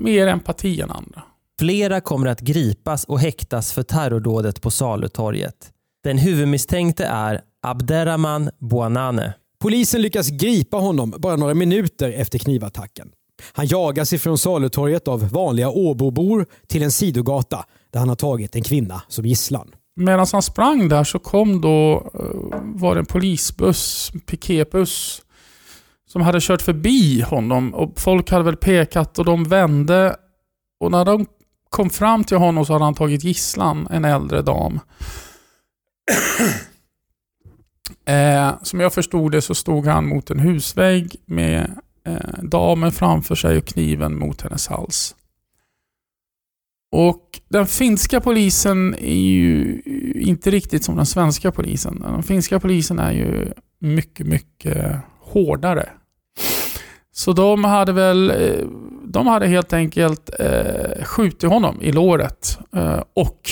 mer 0.02 0.26
empati 0.26 0.80
än 0.80 0.90
andra. 0.90 1.22
Flera 1.58 2.00
kommer 2.00 2.26
att 2.26 2.40
gripas 2.40 3.04
och 3.04 3.20
häktas 3.20 3.72
för 3.72 3.82
terrordådet 3.82 4.62
på 4.62 4.70
salutorget. 4.70 5.70
Den 6.04 6.18
huvudmisstänkte 6.18 7.04
är 7.04 7.40
Abderrahman 7.62 8.50
Bouanane. 8.58 9.34
Polisen 9.60 10.02
lyckas 10.02 10.28
gripa 10.28 10.76
honom 10.76 11.14
bara 11.18 11.36
några 11.36 11.54
minuter 11.54 12.10
efter 12.10 12.38
knivattacken. 12.38 13.10
Han 13.52 13.66
jagas 13.66 14.12
ifrån 14.12 14.38
salutorget 14.38 15.08
av 15.08 15.28
vanliga 15.28 15.68
Åbobor 15.68 16.46
till 16.66 16.82
en 16.82 16.92
sidogata 16.92 17.64
där 17.92 18.00
han 18.00 18.08
har 18.08 18.16
tagit 18.16 18.56
en 18.56 18.62
kvinna 18.62 19.02
som 19.08 19.24
gisslan. 19.24 19.70
Medan 19.96 20.26
han 20.32 20.42
sprang 20.42 20.88
där 20.88 21.04
så 21.04 21.18
kom 21.18 21.60
då, 21.60 22.10
eh, 22.14 22.60
var 22.62 22.94
det 22.94 23.00
en 23.00 23.06
polisbuss, 23.06 24.10
en 24.14 24.20
piketbuss, 24.20 25.22
som 26.06 26.22
hade 26.22 26.40
kört 26.40 26.62
förbi 26.62 27.20
honom 27.20 27.74
och 27.74 28.00
folk 28.00 28.30
hade 28.30 28.44
väl 28.44 28.56
pekat 28.56 29.18
och 29.18 29.24
de 29.24 29.44
vände. 29.44 30.16
Och 30.80 30.90
när 30.90 31.04
de 31.04 31.26
kom 31.68 31.90
fram 31.90 32.24
till 32.24 32.36
honom 32.36 32.66
så 32.66 32.72
hade 32.72 32.84
han 32.84 32.94
tagit 32.94 33.24
gisslan, 33.24 33.88
en 33.90 34.04
äldre 34.04 34.42
dam. 34.42 34.80
eh, 38.06 38.62
som 38.62 38.80
jag 38.80 38.92
förstod 38.92 39.32
det 39.32 39.42
så 39.42 39.54
stod 39.54 39.86
han 39.86 40.08
mot 40.08 40.30
en 40.30 40.38
husvägg 40.38 41.16
med 41.26 41.78
eh, 42.04 42.42
damen 42.42 42.92
framför 42.92 43.34
sig 43.34 43.58
och 43.58 43.64
kniven 43.64 44.18
mot 44.18 44.42
hennes 44.42 44.68
hals. 44.68 45.14
Och 46.92 47.40
den 47.48 47.66
finska 47.66 48.20
polisen 48.20 48.94
är 48.94 49.14
ju 49.14 49.82
inte 50.14 50.50
riktigt 50.50 50.84
som 50.84 50.96
den 50.96 51.06
svenska 51.06 51.52
polisen. 51.52 52.00
Den 52.00 52.22
finska 52.22 52.60
polisen 52.60 52.98
är 52.98 53.12
ju 53.12 53.52
mycket, 53.78 54.26
mycket 54.26 54.96
hårdare. 55.20 55.88
Så 57.12 57.32
de 57.32 57.64
hade 57.64 57.92
väl, 57.92 58.30
eh, 58.30 58.66
de 59.04 59.26
hade 59.26 59.46
helt 59.46 59.72
enkelt 59.72 60.30
eh, 60.38 61.04
skjutit 61.04 61.50
honom 61.50 61.82
i 61.82 61.92
låret 61.92 62.58
eh, 62.76 63.02
och 63.14 63.50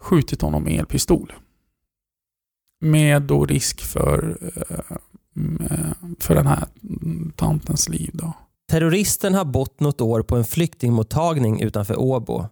skjutit 0.00 0.42
honom 0.42 0.64
med 0.64 0.80
elpistol. 0.80 1.32
Med 2.80 3.22
då 3.22 3.46
risk 3.46 3.80
för, 3.80 4.38
eh, 4.56 4.96
för 6.18 6.34
den 6.34 6.46
här 6.46 6.64
tantens 7.36 7.88
liv. 7.88 8.10
Då. 8.12 8.32
Terroristen 8.70 9.34
har 9.34 9.44
bott 9.44 9.80
något 9.80 10.00
år 10.00 10.22
på 10.22 10.36
en 10.36 10.44
flyktingmottagning 10.44 11.60
utanför 11.60 12.00
Åbo. 12.00 12.44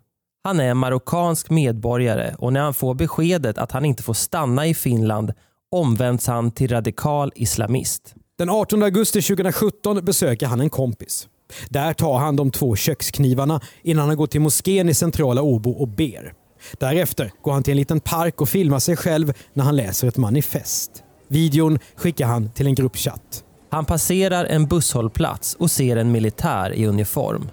Han 0.45 0.61
är 0.61 0.75
marockansk 0.75 1.51
medborgare 1.51 2.35
och 2.39 2.53
när 2.53 2.61
han 2.61 2.75
får 2.75 2.95
beskedet 2.95 3.59
att 3.59 3.73
han 3.73 3.85
inte 3.85 4.03
får 4.03 4.15
stanna 4.15 4.67
i 4.67 4.75
Finland 4.75 5.33
omvänds 5.71 6.27
han 6.27 6.51
till 6.51 6.71
radikal 6.71 7.33
islamist. 7.35 8.15
Den 8.39 8.51
18 8.51 8.83
augusti 8.83 9.23
2017 9.23 10.05
besöker 10.05 10.47
han 10.47 10.61
en 10.61 10.71
kompis. 10.71 11.29
Där 11.69 11.93
tar 11.93 12.19
han 12.19 12.37
de 12.37 12.51
två 12.51 12.77
köksknivarna 12.77 13.61
innan 13.83 14.09
han 14.09 14.17
går 14.17 14.27
till 14.27 14.41
moskén 14.41 14.89
i 14.89 14.95
centrala 14.95 15.43
Åbo 15.43 15.71
och 15.71 15.89
ber. 15.89 16.33
Därefter 16.79 17.33
går 17.43 17.53
han 17.53 17.63
till 17.63 17.73
en 17.73 17.77
liten 17.77 18.01
park 18.01 18.41
och 18.41 18.49
filmar 18.49 18.79
sig 18.79 18.97
själv 18.97 19.33
när 19.53 19.65
han 19.65 19.77
läser 19.77 20.09
ett 20.09 20.17
manifest. 20.17 21.05
Videon 21.29 21.79
skickar 21.97 22.27
han 22.27 22.51
till 22.51 22.67
en 22.67 22.75
gruppchatt. 22.75 23.45
Han 23.71 23.85
passerar 23.85 24.45
en 24.45 24.67
busshållplats 24.67 25.55
och 25.55 25.71
ser 25.71 25.97
en 25.97 26.13
militär 26.13 26.73
i 26.73 26.87
uniform. 26.87 27.51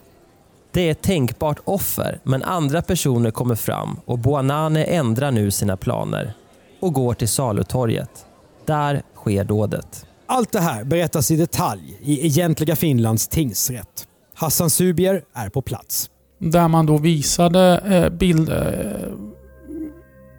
Det 0.72 0.82
är 0.82 0.92
ett 0.92 1.02
tänkbart 1.02 1.60
offer, 1.64 2.20
men 2.24 2.44
andra 2.44 2.82
personer 2.82 3.32
kommer 3.32 3.56
fram 3.56 4.00
och 4.06 4.20
Buanane 4.20 4.84
ändrar 4.84 5.32
nu 5.32 5.52
sina 5.52 5.78
planer 5.78 6.34
och 6.80 6.94
går 6.94 7.14
till 7.14 7.28
salutorget. 7.28 8.26
Där 8.66 9.02
sker 9.16 9.44
dådet. 9.44 10.06
Allt 10.28 10.52
det 10.52 10.60
här 10.60 10.84
berättas 10.84 11.32
i 11.32 11.36
detalj 11.36 11.98
i 12.02 12.26
egentliga 12.26 12.76
Finlands 12.76 13.28
tingsrätt. 13.28 14.08
Hassan 14.34 14.70
Subier 14.70 15.24
är 15.34 15.50
på 15.50 15.62
plats. 15.62 16.10
Där 16.40 16.68
man 16.68 16.86
då 16.86 16.98
visade 16.98 17.78
eh, 17.78 18.10
bilder, 18.10 18.96
eh, 18.96 19.35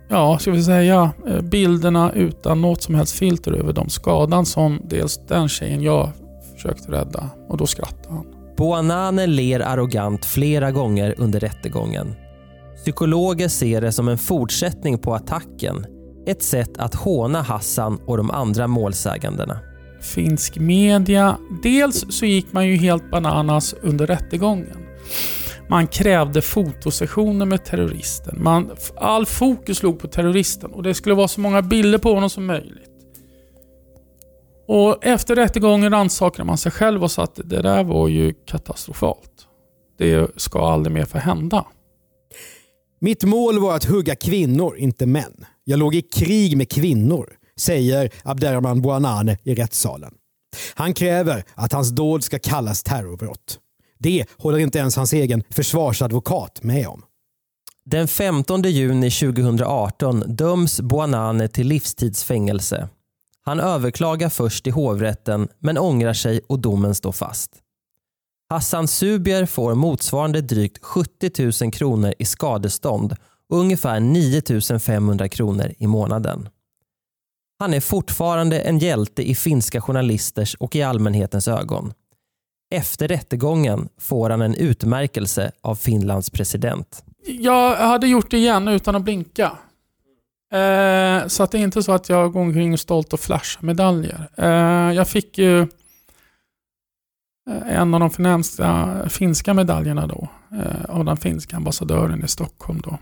ja, 0.09 0.39
ska 0.39 0.51
vi 0.51 0.63
säga, 0.63 1.13
eh, 1.27 1.41
bilderna 1.41 2.13
utan 2.13 2.61
något 2.61 2.83
som 2.83 2.95
helst 2.95 3.19
filter 3.19 3.53
över 3.53 3.73
de 3.73 3.89
skadan 3.89 4.47
som 4.47 4.81
dels 4.85 5.21
den 5.29 5.49
tjejen 5.49 5.83
jag 5.83 6.11
försökte 6.55 6.93
rädda. 6.93 7.31
Och 7.49 7.57
då 7.57 7.67
skrattade 7.67 8.15
han. 8.15 8.27
Buanane 8.57 9.27
ler 9.27 9.61
arrogant 9.61 10.25
flera 10.25 10.71
gånger 10.71 11.15
under 11.19 11.41
rättegången. 11.41 12.15
Psykologer 12.77 13.49
ser 13.49 13.81
det 13.81 13.93
som 13.93 14.09
en 14.09 14.19
fortsättning 14.19 14.99
på 14.99 15.15
attacken. 15.15 15.87
Ett 16.27 16.43
sätt 16.43 16.79
att 16.79 16.95
håna 16.95 17.43
Hassan 17.43 17.99
och 18.07 18.17
de 18.17 18.31
andra 18.31 18.67
målsägandena. 18.67 19.59
Finsk 20.01 20.59
media. 20.59 21.37
Dels 21.63 22.05
så 22.11 22.27
gick 22.27 22.53
man 22.53 22.67
ju 22.67 22.77
helt 22.77 23.11
bananas 23.11 23.75
under 23.83 24.07
rättegången. 24.07 24.77
Man 25.69 25.87
krävde 25.87 26.43
fotosessioner 26.43 27.47
med 27.47 27.65
terroristen. 27.65 28.43
Man, 28.43 28.71
all 28.97 29.27
fokus 29.27 29.83
låg 29.83 29.99
på 29.99 30.09
terroristen 30.09 30.73
och 30.73 30.83
det 30.83 30.95
skulle 30.95 31.15
vara 31.15 31.29
så 31.29 31.41
många 31.41 31.63
bilder 31.63 31.99
på 31.99 32.15
honom 32.15 32.31
som 32.31 32.47
möjligt. 32.47 32.91
Och 34.69 35.05
efter 35.05 35.35
rättegången 35.37 35.93
rannsakade 35.93 36.45
man 36.45 36.59
sig 36.59 36.73
själv 36.73 37.03
och 37.03 37.11
sa 37.11 37.23
att 37.23 37.41
det 37.45 37.63
där 37.63 37.85
var 37.85 38.09
ju 38.09 38.35
katastrofalt. 38.47 39.31
Det 39.99 40.41
ska 40.41 40.73
aldrig 40.73 40.95
mer 40.95 41.05
få 41.05 41.19
hända. 41.19 41.67
Mitt 43.01 43.25
mål 43.25 43.59
var 43.59 43.77
att 43.77 43.85
hugga 43.85 44.17
kvinnor, 44.17 44.77
inte 44.77 45.07
män. 45.07 45.47
Jag 45.65 45.79
låg 45.79 45.95
i 45.95 46.03
krig 46.03 46.57
med 46.57 46.71
kvinnor, 46.71 47.33
säger 47.59 48.11
Abderrahman 48.25 48.83
Bouanane 48.83 49.39
i 49.45 49.55
rättssalen. 49.55 50.15
Han 50.75 50.95
kräver 50.95 51.45
att 51.55 51.73
hans 51.73 51.91
dåd 51.91 52.25
ska 52.25 52.39
kallas 52.39 52.83
terrorbrott. 52.83 53.59
Det 53.99 54.27
håller 54.39 54.59
inte 54.59 54.79
ens 54.79 54.97
hans 54.97 55.13
egen 55.13 55.43
försvarsadvokat 55.51 56.63
med 56.63 56.89
om. 56.89 57.03
Den 57.85 58.09
15 58.09 58.63
juni 58.63 59.11
2018 59.11 60.25
döms 60.27 60.81
Boanane 60.81 61.49
till 61.49 61.67
livstidsfängelse. 61.67 62.89
Han 63.45 63.61
överklagar 63.61 64.29
först 64.29 64.67
i 64.67 64.71
hovrätten 64.71 65.49
men 65.59 65.79
ångrar 65.79 66.13
sig 66.13 66.41
och 66.49 66.59
domen 66.59 66.95
står 66.95 67.13
fast. 67.13 67.51
Hassan 68.49 68.89
Subier 68.89 69.47
får 69.47 69.75
motsvarande 69.75 70.41
drygt 70.41 70.85
70 70.85 71.65
000 71.65 71.73
kronor 71.73 72.15
i 72.19 72.25
skadestånd 72.25 73.17
och 73.49 73.59
ungefär 73.59 74.01
9 74.01 74.79
500 74.79 75.29
kronor 75.29 75.73
i 75.79 75.87
månaden. 75.87 76.49
Han 77.59 77.75
är 77.75 77.81
fortfarande 77.81 78.61
en 78.61 78.79
hjälte 78.79 79.31
i 79.31 79.35
finska 79.35 79.81
journalisters 79.81 80.55
och 80.55 80.77
i 80.77 80.83
allmänhetens 80.83 81.49
ögon. 81.49 81.93
Efter 82.71 83.09
rättegången 83.09 83.89
får 84.01 84.31
han 84.31 84.43
en 84.43 84.55
utmärkelse 84.55 85.53
av 85.61 85.75
Finlands 85.75 86.31
president. 86.31 87.05
Jag 87.27 87.77
hade 87.77 88.09
gjort 88.09 88.31
det 88.31 88.37
igen 88.37 88.69
utan 88.69 88.97
att 88.97 89.03
blinka. 89.03 89.53
Eh, 90.53 91.27
så 91.27 91.43
att 91.43 91.51
det 91.51 91.59
är 91.59 91.63
inte 91.63 91.83
så 91.83 91.93
att 91.93 92.09
jag 92.09 92.33
går 92.33 92.41
omkring 92.41 92.79
stolt 92.79 93.13
och 93.13 93.21
flashar 93.21 93.63
medaljer. 93.63 94.29
Eh, 94.37 94.95
jag 94.97 95.09
fick 95.09 95.39
ju 95.39 95.61
eh, 97.51 97.79
en 97.79 97.95
av 97.95 98.01
de 98.01 98.11
förnämsta 98.11 98.99
finska 99.09 99.55
medaljerna 99.55 100.07
då. 100.07 100.29
Eh, 100.53 100.85
av 100.97 101.05
den 101.05 101.17
finska 101.17 101.57
ambassadören 101.57 102.25
i 102.25 102.29
Stockholm 102.29 102.81
då. 102.81 102.99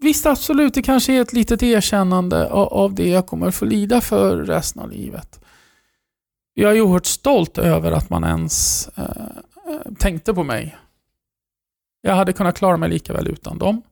Visst, 0.00 0.26
absolut, 0.26 0.74
det 0.74 0.82
kanske 0.82 1.12
är 1.12 1.20
ett 1.20 1.32
litet 1.32 1.62
erkännande 1.62 2.50
av, 2.50 2.68
av 2.68 2.94
det 2.94 3.08
jag 3.08 3.26
kommer 3.26 3.50
få 3.50 3.64
lida 3.64 4.00
för 4.00 4.36
resten 4.36 4.82
av 4.82 4.90
livet. 4.90 5.40
Jag 6.54 6.76
är 6.76 6.80
oerhört 6.80 7.06
stolt 7.06 7.58
över 7.58 7.92
att 7.92 8.10
man 8.10 8.24
ens 8.24 8.88
eh, 8.88 9.92
tänkte 9.98 10.34
på 10.34 10.42
mig. 10.42 10.76
Jag 12.02 12.14
hade 12.14 12.32
kunnat 12.32 12.56
klara 12.56 12.76
mig 12.76 12.88
lika 12.88 13.12
väl 13.12 13.28
utan 13.28 13.58
dem. 13.58 13.82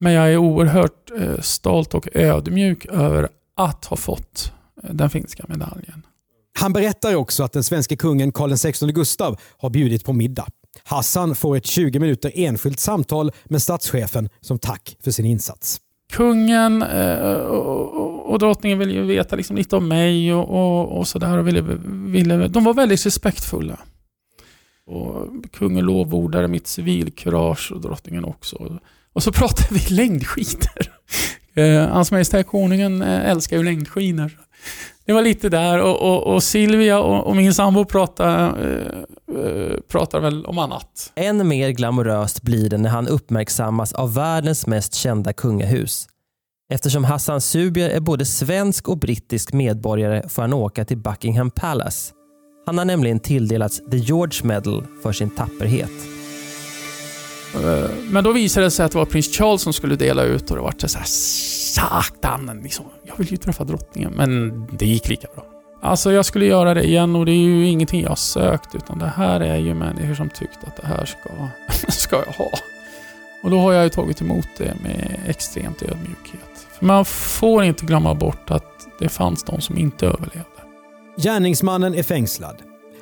Men 0.00 0.12
jag 0.12 0.32
är 0.32 0.36
oerhört 0.36 1.10
eh, 1.10 1.40
stolt 1.40 1.94
och 1.94 2.08
ödmjuk 2.12 2.86
över 2.86 3.28
att 3.56 3.84
ha 3.84 3.96
fått 3.96 4.52
eh, 4.82 4.90
den 4.94 5.10
finska 5.10 5.44
medaljen. 5.48 6.06
Han 6.58 6.72
berättar 6.72 7.14
också 7.14 7.44
att 7.44 7.52
den 7.52 7.64
svenska 7.64 7.96
kungen 7.96 8.32
Karl 8.32 8.56
XVI 8.56 8.92
Gustav 8.92 9.40
har 9.58 9.70
bjudit 9.70 10.04
på 10.04 10.12
middag. 10.12 10.46
Hassan 10.84 11.34
får 11.34 11.56
ett 11.56 11.66
20 11.66 11.98
minuter 11.98 12.32
enskilt 12.34 12.80
samtal 12.80 13.32
med 13.44 13.62
statschefen 13.62 14.28
som 14.40 14.58
tack 14.58 14.96
för 15.00 15.10
sin 15.10 15.26
insats. 15.26 15.80
Kungen 16.12 16.82
eh, 16.82 17.36
och, 17.36 18.30
och 18.30 18.38
drottningen 18.38 18.78
ville 18.78 18.92
ju 18.92 19.02
veta 19.02 19.36
liksom 19.36 19.56
lite 19.56 19.76
om 19.76 19.88
mig 19.88 20.34
och, 20.34 20.48
och, 20.48 20.98
och 20.98 21.08
sådär. 21.08 21.42
Ville, 21.42 21.60
ville, 21.86 22.48
de 22.48 22.64
var 22.64 22.74
väldigt 22.74 23.06
respektfulla. 23.06 23.78
Och 24.86 25.28
kungen 25.52 25.84
lovordade 25.84 26.48
mitt 26.48 26.66
civilkurage 26.66 27.72
och 27.72 27.80
drottningen 27.80 28.24
också. 28.24 28.78
Och 29.12 29.22
så 29.22 29.32
pratade 29.32 29.68
vi 29.70 29.94
längdskidor. 29.94 30.92
Eh, 31.54 31.88
Hans 31.88 32.12
Majestät 32.12 32.46
Konungen 32.46 33.02
eh, 33.02 33.30
älskar 33.30 33.56
ju 33.56 33.62
längdskidor. 33.62 34.45
Det 35.06 35.12
var 35.12 35.22
lite 35.22 35.48
där 35.48 35.82
och, 35.82 36.02
och, 36.02 36.34
och 36.34 36.42
Silvia 36.42 37.00
och, 37.00 37.26
och, 37.26 37.36
min 37.36 37.54
sambo 37.54 37.84
pratar, 37.84 38.48
eh, 38.48 39.40
eh, 39.40 39.80
pratar 39.88 40.20
väl 40.20 40.46
om 40.46 40.58
annat. 40.58 41.12
Än 41.16 41.48
mer 41.48 41.70
glamoröst 41.70 42.42
blir 42.42 42.70
det 42.70 42.78
när 42.78 42.90
han 42.90 43.08
uppmärksammas 43.08 43.92
av 43.92 44.14
världens 44.14 44.66
mest 44.66 44.94
kända 44.94 45.32
kungahus. 45.32 46.08
Eftersom 46.72 47.04
Hassan 47.04 47.40
Subier 47.40 47.90
är 47.90 48.00
både 48.00 48.24
svensk 48.24 48.88
och 48.88 48.98
brittisk 48.98 49.52
medborgare 49.52 50.28
får 50.28 50.42
han 50.42 50.52
åka 50.52 50.84
till 50.84 50.98
Buckingham 50.98 51.50
Palace. 51.50 52.12
Han 52.66 52.78
har 52.78 52.84
nämligen 52.84 53.20
tilldelats 53.20 53.82
The 53.90 53.96
George 53.96 54.46
Medal 54.46 54.84
för 55.02 55.12
sin 55.12 55.30
tapperhet. 55.30 56.15
Eh, 57.54 57.90
men 58.10 58.24
då 58.24 58.32
visade 58.32 58.66
det 58.66 58.70
sig 58.70 58.86
att 58.86 58.92
det 58.92 58.98
var 58.98 59.04
prins 59.04 59.36
Charles 59.38 59.62
som 59.62 59.72
skulle 59.72 59.96
dela 59.96 60.22
ut 60.22 60.50
och 60.50 60.56
det 60.56 60.62
vart 60.62 60.80
så 60.80 60.98
här 60.98 61.06
satan, 61.06 62.60
liksom. 62.62 62.84
jag 63.04 63.16
vill 63.16 63.30
ju 63.30 63.36
träffa 63.36 63.64
drottningen. 63.64 64.12
Men 64.12 64.66
det 64.72 64.86
gick 64.86 65.08
lika 65.08 65.28
bra. 65.34 65.44
Alltså 65.82 66.12
jag 66.12 66.24
skulle 66.24 66.46
göra 66.46 66.74
det 66.74 66.84
igen 66.84 67.16
och 67.16 67.26
det 67.26 67.32
är 67.32 67.44
ju 67.44 67.66
ingenting 67.66 68.02
jag 68.02 68.08
har 68.08 68.16
sökt 68.16 68.74
utan 68.74 68.98
det 68.98 69.12
här 69.16 69.40
är 69.40 69.56
ju 69.56 69.74
människor 69.74 70.14
som 70.14 70.30
tyckt 70.30 70.58
att 70.66 70.76
det 70.76 70.86
här 70.86 71.04
ska, 71.04 71.48
ska 71.92 72.16
jag 72.16 72.32
ha. 72.32 72.50
Och 73.44 73.50
då 73.50 73.58
har 73.58 73.72
jag 73.72 73.84
ju 73.84 73.90
tagit 73.90 74.20
emot 74.20 74.48
det 74.58 74.74
med 74.82 75.20
extremt 75.26 75.82
ödmjukhet. 75.82 76.66
För 76.78 76.86
man 76.86 77.04
får 77.04 77.64
inte 77.64 77.86
glömma 77.86 78.14
bort 78.14 78.50
att 78.50 78.86
det 78.98 79.08
fanns 79.08 79.42
de 79.42 79.60
som 79.60 79.78
inte 79.78 80.06
överlevde. 80.06 80.44
Gärningsmannen 81.16 81.94
är 81.94 82.02
fängslad. 82.02 82.56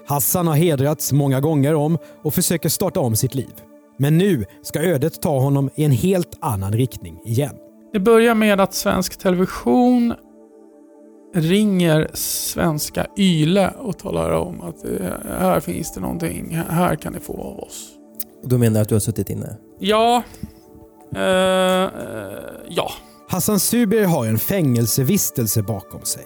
Hassan 0.07 0.46
har 0.46 0.54
hedrats 0.54 1.12
många 1.12 1.40
gånger 1.40 1.74
om 1.74 1.98
och 2.22 2.35
försöker 2.35 2.68
starta 2.68 3.00
om 3.00 3.16
sitt 3.16 3.35
liv. 3.35 3.52
Men 3.96 4.18
nu 4.18 4.44
ska 4.62 4.80
ödet 4.80 5.22
ta 5.22 5.38
honom 5.38 5.70
i 5.74 5.85
en 5.85 5.90
helt 5.90 6.38
annan 6.40 6.72
riktning 6.72 7.20
igen. 7.24 7.54
Det 7.92 8.00
börjar 8.00 8.35
med 8.35 8.61
att 8.61 8.74
svensk 8.74 9.16
television 9.16 10.14
ringer 11.35 12.11
svenska 12.14 13.07
YLE 13.18 13.70
och 13.78 13.98
talar 13.98 14.30
om 14.30 14.61
att 14.61 14.85
eh, 14.85 14.90
här 15.28 15.61
finns 15.61 15.92
det 15.92 16.00
någonting, 16.00 16.62
här 16.68 16.96
kan 16.96 17.12
ni 17.12 17.20
få 17.20 17.33
av 17.33 17.59
oss. 17.59 17.90
Då 18.42 18.59
menar 18.59 18.74
du 18.74 18.80
att 18.80 18.88
du 18.88 18.94
har 18.94 19.00
suttit 19.00 19.30
inne? 19.30 19.57
Ja. 19.78 20.22
Uh, 21.16 21.20
uh, 21.20 21.88
ja. 22.68 22.90
Hassan 23.28 23.61
Subier 23.61 24.04
har 24.04 24.26
en 24.26 24.38
fängelsevistelse 24.38 25.62
bakom 25.62 26.02
sig. 26.04 26.22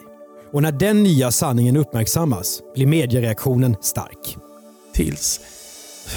Och 0.53 0.63
när 0.63 0.73
den 0.73 1.03
nya 1.03 1.31
sanningen 1.31 1.77
uppmärksammas 1.77 2.63
blir 2.75 2.87
mediereaktionen 2.87 3.77
stark. 3.81 4.37
Tills 4.93 5.41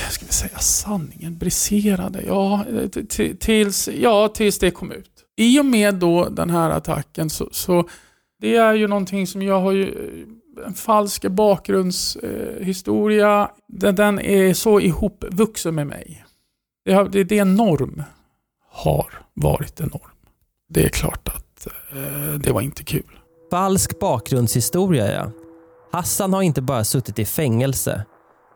ska 0.10 0.26
vi 0.26 0.32
säga 0.32 0.60
sanningen 0.60 1.38
briserade? 1.38 2.24
Ja, 2.28 2.66
tills, 3.40 3.88
ja, 3.88 4.28
tills 4.28 4.60
det 4.60 4.72
kom 4.72 4.92
ut. 4.92 5.12
I 5.38 5.60
och 5.60 5.66
med 5.66 5.96
då 5.96 6.30
den 6.30 6.50
här 6.50 6.70
attacken 6.70 7.30
så, 7.30 7.50
så 7.52 7.90
det 8.42 8.56
är 8.56 8.74
ju 8.74 8.88
någonting 8.88 9.28
som 9.28 9.42
jag 9.42 9.62
har 9.62 9.72
ju 9.72 9.84
eh, 9.84 9.90
en 10.66 10.74
falsk 10.74 11.28
bakgrundshistoria. 11.28 13.42
Eh, 13.42 13.48
den, 13.68 13.96
den 13.96 14.20
är 14.20 14.54
så 14.54 14.80
ihopvuxen 14.80 15.76
med 15.76 15.88
mig. 15.88 16.26
Det, 16.86 16.94
har, 16.94 17.10
det, 17.10 17.24
det 17.24 17.38
är 17.38 17.42
en 17.42 17.56
norm. 17.56 18.04
Har 18.70 19.08
varit 19.34 19.80
en 19.80 19.88
norm. 19.88 20.12
Det 20.70 20.86
är 20.86 20.90
klart 20.90 21.28
att 21.28 21.68
eh, 21.92 22.34
det 22.34 22.52
var 22.52 22.62
inte 22.62 22.84
kul. 22.84 23.20
Falsk 23.52 24.00
bakgrundshistoria 24.00 25.14
ja. 25.14 25.32
Hassan 25.92 26.34
har 26.34 26.42
inte 26.42 26.62
bara 26.62 26.84
suttit 26.84 27.20
i 27.20 27.26
fängelse. 27.26 28.06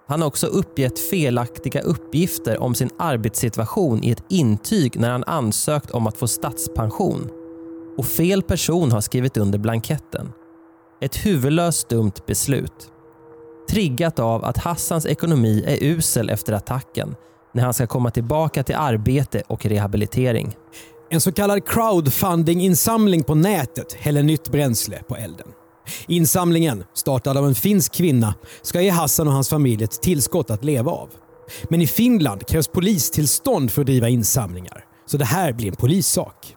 Han 0.08 0.22
har 0.22 0.28
också 0.28 0.48
uppgett 0.48 1.00
felaktiga 1.00 1.82
uppgifter 1.82 2.58
om 2.58 2.76
sin 2.76 2.90
arbetssituation 3.00 4.04
i 4.04 4.12
ett 4.12 4.24
intyg 4.30 5.00
när 5.00 5.12
han 5.12 5.24
ansökt 5.24 5.92
om 5.92 6.08
att 6.08 6.18
få 6.18 6.28
statspension. 6.28 7.30
Och 7.98 8.06
fel 8.06 8.42
person 8.42 8.92
har 8.92 9.02
skrivit 9.02 9.38
under 9.38 9.60
blanketten. 9.60 10.32
Ett 11.02 11.26
huvudlöst 11.26 11.90
dumt 11.90 12.14
beslut. 12.28 12.92
Triggat 13.70 14.20
av 14.20 14.46
att 14.46 14.58
Hassans 14.58 15.06
ekonomi 15.06 15.64
är 15.68 15.84
usel 15.84 16.30
efter 16.30 16.54
attacken 16.54 17.16
när 17.54 17.64
han 17.64 17.74
ska 17.74 17.88
komma 17.88 18.12
tillbaka 18.12 18.64
till 18.64 18.76
arbete 18.76 19.44
och 19.48 19.66
rehabilitering. 19.66 20.56
En 21.10 21.22
så 21.22 21.32
kallad 21.32 21.68
crowdfunding-insamling 21.68 23.24
på 23.24 23.36
nätet 23.36 23.94
häller 23.94 24.24
nytt 24.24 24.52
bränsle 24.52 25.04
på 25.08 25.16
elden. 25.16 25.48
Insamlingen, 26.08 26.84
startad 26.94 27.38
av 27.38 27.46
en 27.46 27.56
finsk 27.56 27.94
kvinna, 27.94 28.34
ska 28.62 28.82
ge 28.82 28.90
Hassan 28.90 29.28
och 29.28 29.34
hans 29.34 29.50
familj 29.50 29.84
ett 29.84 30.02
tillskott 30.02 30.50
att 30.50 30.64
leva 30.64 30.92
av. 30.92 31.10
Men 31.70 31.82
i 31.82 31.88
Finland 31.88 32.48
krävs 32.48 32.68
polistillstånd 32.68 33.72
för 33.72 33.82
att 33.82 33.88
driva 33.88 34.10
insamlingar, 34.10 34.86
så 35.06 35.18
det 35.18 35.26
här 35.26 35.54
blir 35.54 35.68
en 35.68 35.76
polissak. 35.76 36.56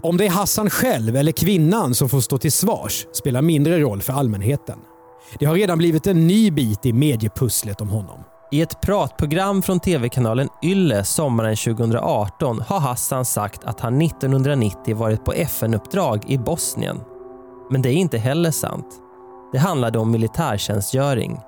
Om 0.00 0.16
det 0.16 0.26
är 0.26 0.30
Hassan 0.30 0.70
själv 0.70 1.16
eller 1.16 1.32
kvinnan 1.32 1.94
som 1.94 2.08
får 2.08 2.20
stå 2.20 2.38
till 2.38 2.52
svars 2.52 3.06
spelar 3.12 3.42
mindre 3.42 3.78
roll 3.78 4.02
för 4.02 4.12
allmänheten. 4.12 4.78
Det 5.38 5.46
har 5.46 5.54
redan 5.54 5.78
blivit 5.78 6.06
en 6.06 6.26
ny 6.26 6.50
bit 6.50 6.86
i 6.86 6.92
mediepusslet 6.92 7.80
om 7.80 7.88
honom. 7.88 8.20
I 8.52 8.62
ett 8.62 8.80
pratprogram 8.80 9.62
från 9.62 9.80
tv-kanalen 9.80 10.48
Yle 10.62 11.04
sommaren 11.04 11.56
2018 11.56 12.60
har 12.60 12.80
Hassan 12.80 13.24
sagt 13.24 13.64
att 13.64 13.80
han 13.80 14.02
1990 14.02 14.96
varit 14.96 15.24
på 15.24 15.32
FN-uppdrag 15.32 16.24
i 16.30 16.38
Bosnien 16.38 17.00
men 17.70 17.82
det 17.82 17.88
är 17.88 17.96
inte 17.96 18.18
heller 18.18 18.50
sant. 18.50 18.86
Det 19.52 19.58
handlade 19.58 19.98
om 19.98 20.10
militärtjänstgöring. 20.10 21.40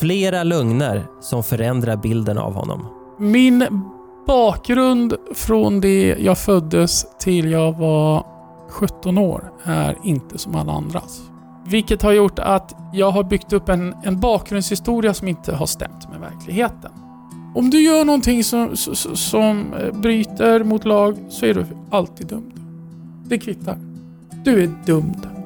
Flera 0.00 0.42
lögner 0.42 1.06
som 1.20 1.42
förändrar 1.42 1.96
bilden 1.96 2.38
av 2.38 2.54
honom. 2.54 2.86
Min 3.18 3.84
bakgrund 4.26 5.14
från 5.34 5.80
det 5.80 6.16
jag 6.18 6.38
föddes 6.38 7.06
till 7.18 7.50
jag 7.50 7.78
var 7.78 8.26
17 8.68 9.18
år 9.18 9.52
är 9.64 9.98
inte 10.02 10.38
som 10.38 10.54
alla 10.54 10.72
andras. 10.72 11.20
Vilket 11.66 12.02
har 12.02 12.12
gjort 12.12 12.38
att 12.38 12.74
jag 12.92 13.10
har 13.10 13.24
byggt 13.24 13.52
upp 13.52 13.68
en, 13.68 13.94
en 14.02 14.20
bakgrundshistoria 14.20 15.14
som 15.14 15.28
inte 15.28 15.54
har 15.54 15.66
stämt 15.66 16.10
med 16.10 16.20
verkligheten. 16.20 16.90
Om 17.54 17.70
du 17.70 17.82
gör 17.82 18.04
någonting 18.04 18.44
som, 18.44 18.76
som, 18.76 19.16
som 19.16 19.74
bryter 19.92 20.64
mot 20.64 20.84
lag 20.84 21.16
så 21.28 21.46
är 21.46 21.54
du 21.54 21.66
alltid 21.90 22.26
dömd. 22.26 22.52
Det 23.24 23.38
kvittar. 23.38 23.78
Du 24.44 24.62
är 24.62 24.70
dömd. 24.86 25.39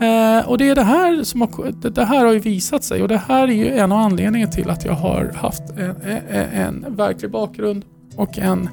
Eh, 0.00 0.48
och 0.48 0.58
det 0.58 0.68
är 0.68 0.74
det 0.74 0.82
här 0.82 1.24
som 1.24 1.40
har, 1.40 1.90
det 1.90 2.04
här 2.04 2.24
har 2.24 2.32
ju 2.32 2.38
visat 2.38 2.84
sig 2.84 3.02
och 3.02 3.08
det 3.08 3.22
här 3.28 3.48
är 3.48 3.52
ju 3.52 3.68
en 3.68 3.92
av 3.92 3.98
anledningarna 3.98 4.52
till 4.52 4.70
att 4.70 4.84
jag 4.84 4.92
har 4.92 5.32
haft 5.34 5.62
en, 5.70 5.96
en, 6.30 6.84
en 6.84 6.96
verklig 6.96 7.30
bakgrund 7.30 7.84
och 8.16 8.38
en 8.38 8.68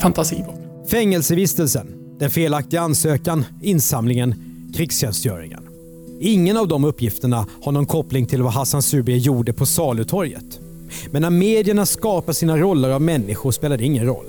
fantasibakgrund. 0.00 0.88
Fängelsevistelsen, 0.90 1.86
den 2.18 2.30
felaktiga 2.30 2.80
ansökan, 2.80 3.44
insamlingen, 3.62 4.34
krigstjänstgöringen. 4.76 5.68
Ingen 6.20 6.56
av 6.56 6.68
de 6.68 6.84
uppgifterna 6.84 7.46
har 7.62 7.72
någon 7.72 7.86
koppling 7.86 8.26
till 8.26 8.42
vad 8.42 8.52
Hassan 8.52 8.82
Subier 8.82 9.16
gjorde 9.16 9.52
på 9.52 9.66
Salutorget. 9.66 10.60
Men 11.10 11.22
när 11.22 11.30
medierna 11.30 11.86
skapar 11.86 12.32
sina 12.32 12.56
roller 12.56 12.90
av 12.90 13.02
människor 13.02 13.50
spelar 13.50 13.76
det 13.76 13.84
ingen 13.84 14.06
roll. 14.06 14.26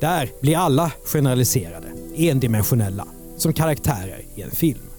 Där 0.00 0.30
blir 0.40 0.56
alla 0.56 0.92
generaliserade, 1.04 1.86
endimensionella, 2.16 3.06
som 3.36 3.52
karaktärer 3.52 4.22
i 4.36 4.42
en 4.42 4.50
film. 4.50 4.91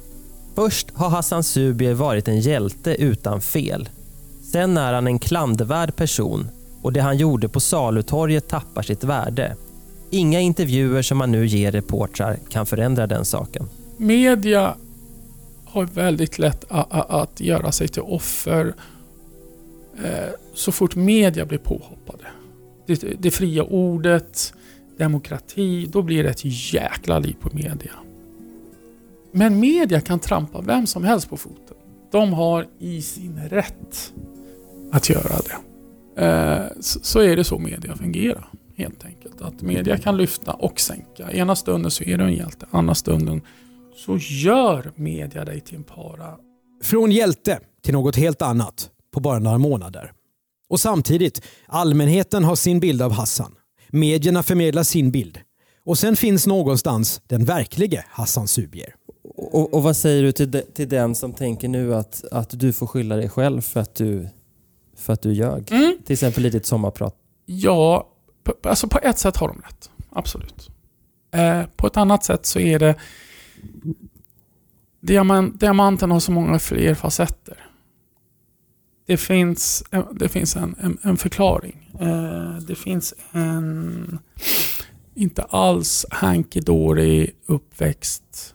Först 0.56 0.92
har 0.94 1.10
Hassan 1.10 1.44
Subier 1.44 1.94
varit 1.94 2.28
en 2.28 2.39
hjälte 2.39 2.96
utan 2.96 3.42
fel. 3.42 3.89
Sen 4.52 4.78
är 4.78 4.94
han 4.94 5.08
en 5.08 5.20
klandervärd 5.20 5.96
person 5.96 6.50
och 6.82 6.94
det 6.94 7.02
han 7.02 7.18
gjorde 7.18 7.50
på 7.50 7.60
Salutorget 7.60 8.48
tappar 8.48 8.82
sitt 8.82 9.04
värde. 9.04 9.56
Inga 10.10 10.39
intervjuer 10.39 11.02
som 11.02 11.18
man 11.18 11.32
nu 11.32 11.46
ger 11.46 11.72
reportrar 11.72 12.39
kan 12.50 12.66
förändra 12.66 13.08
den 13.08 13.26
saken. 13.26 13.70
Media 13.98 14.76
har 15.66 15.86
väldigt 15.86 16.39
lätt 16.39 16.66
att 16.89 17.39
göra 17.39 17.72
sig 17.72 17.88
till 17.88 18.02
offer 18.02 18.74
eh, 20.04 20.34
så 20.54 20.72
fort 20.72 20.96
media 20.96 21.46
blir 21.46 21.58
påhoppade. 21.58 22.26
Det, 22.88 23.04
det 23.20 23.32
fria 23.32 23.63
ordet, 23.63 24.54
demokrati, 24.98 25.86
då 25.86 26.02
blir 26.02 26.24
det 26.24 26.30
ett 26.30 26.74
jäkla 26.74 27.20
liv 27.20 27.36
på 27.42 27.50
media. 27.54 27.92
Men 29.34 29.60
media 29.60 30.02
kan 30.02 30.19
trampa 30.19 30.62
vem 30.62 30.88
som 30.88 31.04
helst 31.04 31.30
på 31.30 31.38
foten. 31.38 31.78
De 32.12 32.34
har 32.34 32.67
i 32.80 33.02
sin 33.02 33.39
rätt 33.50 34.13
att 34.91 35.10
göra 35.10 35.36
det. 35.46 35.58
Eh, 36.26 36.65
så 36.80 37.19
är 37.19 37.36
det 37.36 37.43
så 37.43 37.60
media 37.60 37.96
fungerar. 37.96 38.50
Helt 38.78 39.06
enkelt. 39.06 39.41
Att 39.41 39.62
media 39.62 39.98
kan 39.98 40.17
lyfta 40.17 40.54
och 40.54 40.80
sänka. 40.80 41.32
Ena 41.32 41.56
stunden 41.56 41.91
så 41.91 42.04
är 42.04 42.17
du 42.17 42.24
en 42.24 42.34
hjälte, 42.34 42.65
andra 42.72 42.96
stunden 42.96 43.41
så 43.96 44.17
gör 44.17 44.91
media 44.96 45.46
dig 45.46 45.62
till 45.62 45.76
en 45.76 45.84
para. 45.84 46.38
Från 46.84 47.12
hjälte 47.12 47.60
till 47.84 47.93
något 47.93 48.15
helt 48.15 48.41
annat 48.41 48.89
på 49.13 49.19
bara 49.19 49.39
några 49.39 49.58
månader. 49.58 50.12
Och 50.69 50.80
samtidigt, 50.80 51.41
allmänheten 51.67 52.43
har 52.43 52.56
sin 52.56 52.80
bild 52.80 53.02
av 53.02 53.12
Hassan. 53.12 53.56
Medierna 53.89 54.43
förmedlar 54.43 54.84
sin 54.84 55.12
bild. 55.12 55.39
Och 55.86 55.98
sen 55.98 56.15
finns 56.15 56.48
någonstans 56.48 57.22
den 57.28 57.46
verklige 57.46 58.06
Hassan 58.10 58.48
Subier. 58.48 58.96
Och, 59.51 59.73
och 59.73 59.84
vad 59.84 59.97
säger 59.97 60.23
du 60.23 60.32
till, 60.32 60.51
de, 60.51 60.62
till 60.62 60.89
den 60.89 61.15
som 61.15 61.34
tänker 61.34 61.67
nu 61.67 61.95
att, 61.95 62.23
att 62.32 62.60
du 62.60 62.73
får 62.73 62.88
skylla 62.88 63.15
dig 63.15 63.29
själv 63.29 63.62
för 63.62 63.79
att 63.79 63.95
du, 63.95 64.29
för 64.97 65.13
att 65.13 65.21
du 65.21 65.34
ljög? 65.34 65.71
Mm. 65.71 65.97
Till 66.06 66.13
exempel 66.13 66.45
i 66.45 66.49
ditt 66.49 66.65
sommarprat. 66.65 67.15
Ja, 67.45 68.10
på, 68.43 68.53
alltså 68.63 68.88
på 68.88 68.99
ett 69.03 69.19
sätt 69.19 69.38
har 69.38 69.47
de 69.47 69.62
rätt. 69.62 69.89
Absolut. 70.10 70.69
Eh, 71.32 71.63
på 71.75 71.88
ett 71.88 71.97
annat 71.97 72.23
sätt 72.23 72.45
så 72.45 72.60
är 72.60 72.79
det 72.79 72.95
diamant, 74.99 75.60
diamanten 75.60 76.12
har 76.12 76.19
så 76.19 76.32
många 76.32 76.60
fler 76.60 76.95
facetter. 76.95 77.69
Det 79.06 79.17
finns, 79.17 79.84
det 80.12 80.29
finns 80.29 80.56
en, 80.56 80.75
en, 80.79 80.97
en 81.01 81.17
förklaring. 81.17 81.91
Eh, 81.99 82.58
det 82.67 82.75
finns 82.75 83.13
en 83.32 84.19
inte 85.15 85.43
alls 85.43 86.06
hanky-dory 86.10 87.32
uppväxt. 87.45 88.53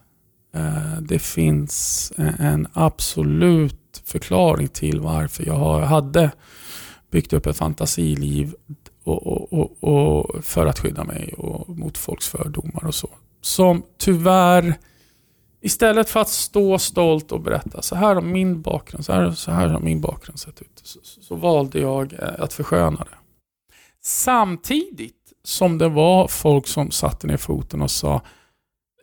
Eh, 0.58 1.00
det 1.00 1.18
finns 1.18 2.12
en 2.38 2.68
absolut 2.72 4.02
förklaring 4.04 4.68
till 4.68 5.00
varför 5.00 5.46
jag 5.46 5.80
hade 5.80 6.30
byggt 7.10 7.32
upp 7.32 7.46
ett 7.46 7.56
fantasiliv 7.56 8.54
och, 9.04 9.26
och, 9.26 9.52
och, 9.52 9.84
och 9.84 10.44
för 10.44 10.66
att 10.66 10.78
skydda 10.78 11.04
mig 11.04 11.34
och 11.38 11.68
mot 11.78 11.98
folks 11.98 12.28
fördomar 12.28 12.86
och 12.86 12.94
så. 12.94 13.10
Som 13.40 13.82
tyvärr, 13.98 14.74
istället 15.60 16.10
för 16.10 16.20
att 16.20 16.28
stå 16.28 16.78
stolt 16.78 17.32
och 17.32 17.40
berätta 17.40 17.82
så 17.82 17.94
här 17.94 18.14
har 18.14 18.22
min 18.22 18.62
bakgrund, 18.62 19.04
så 19.04 19.12
här, 19.12 19.30
så 19.32 19.50
här 19.50 19.68
har 19.68 19.80
min 19.80 20.00
bakgrund 20.00 20.40
sett 20.40 20.62
ut. 20.62 20.80
Så, 20.82 21.00
så 21.02 21.34
valde 21.34 21.80
jag 21.80 22.12
eh, 22.12 22.28
att 22.38 22.52
försköna 22.52 22.98
det. 22.98 23.16
Samtidigt 24.02 25.14
som 25.44 25.78
det 25.78 25.88
var 25.88 26.28
folk 26.28 26.66
som 26.66 26.90
satte 26.90 27.26
ner 27.26 27.36
foten 27.36 27.82
och 27.82 27.90
sa 27.90 28.22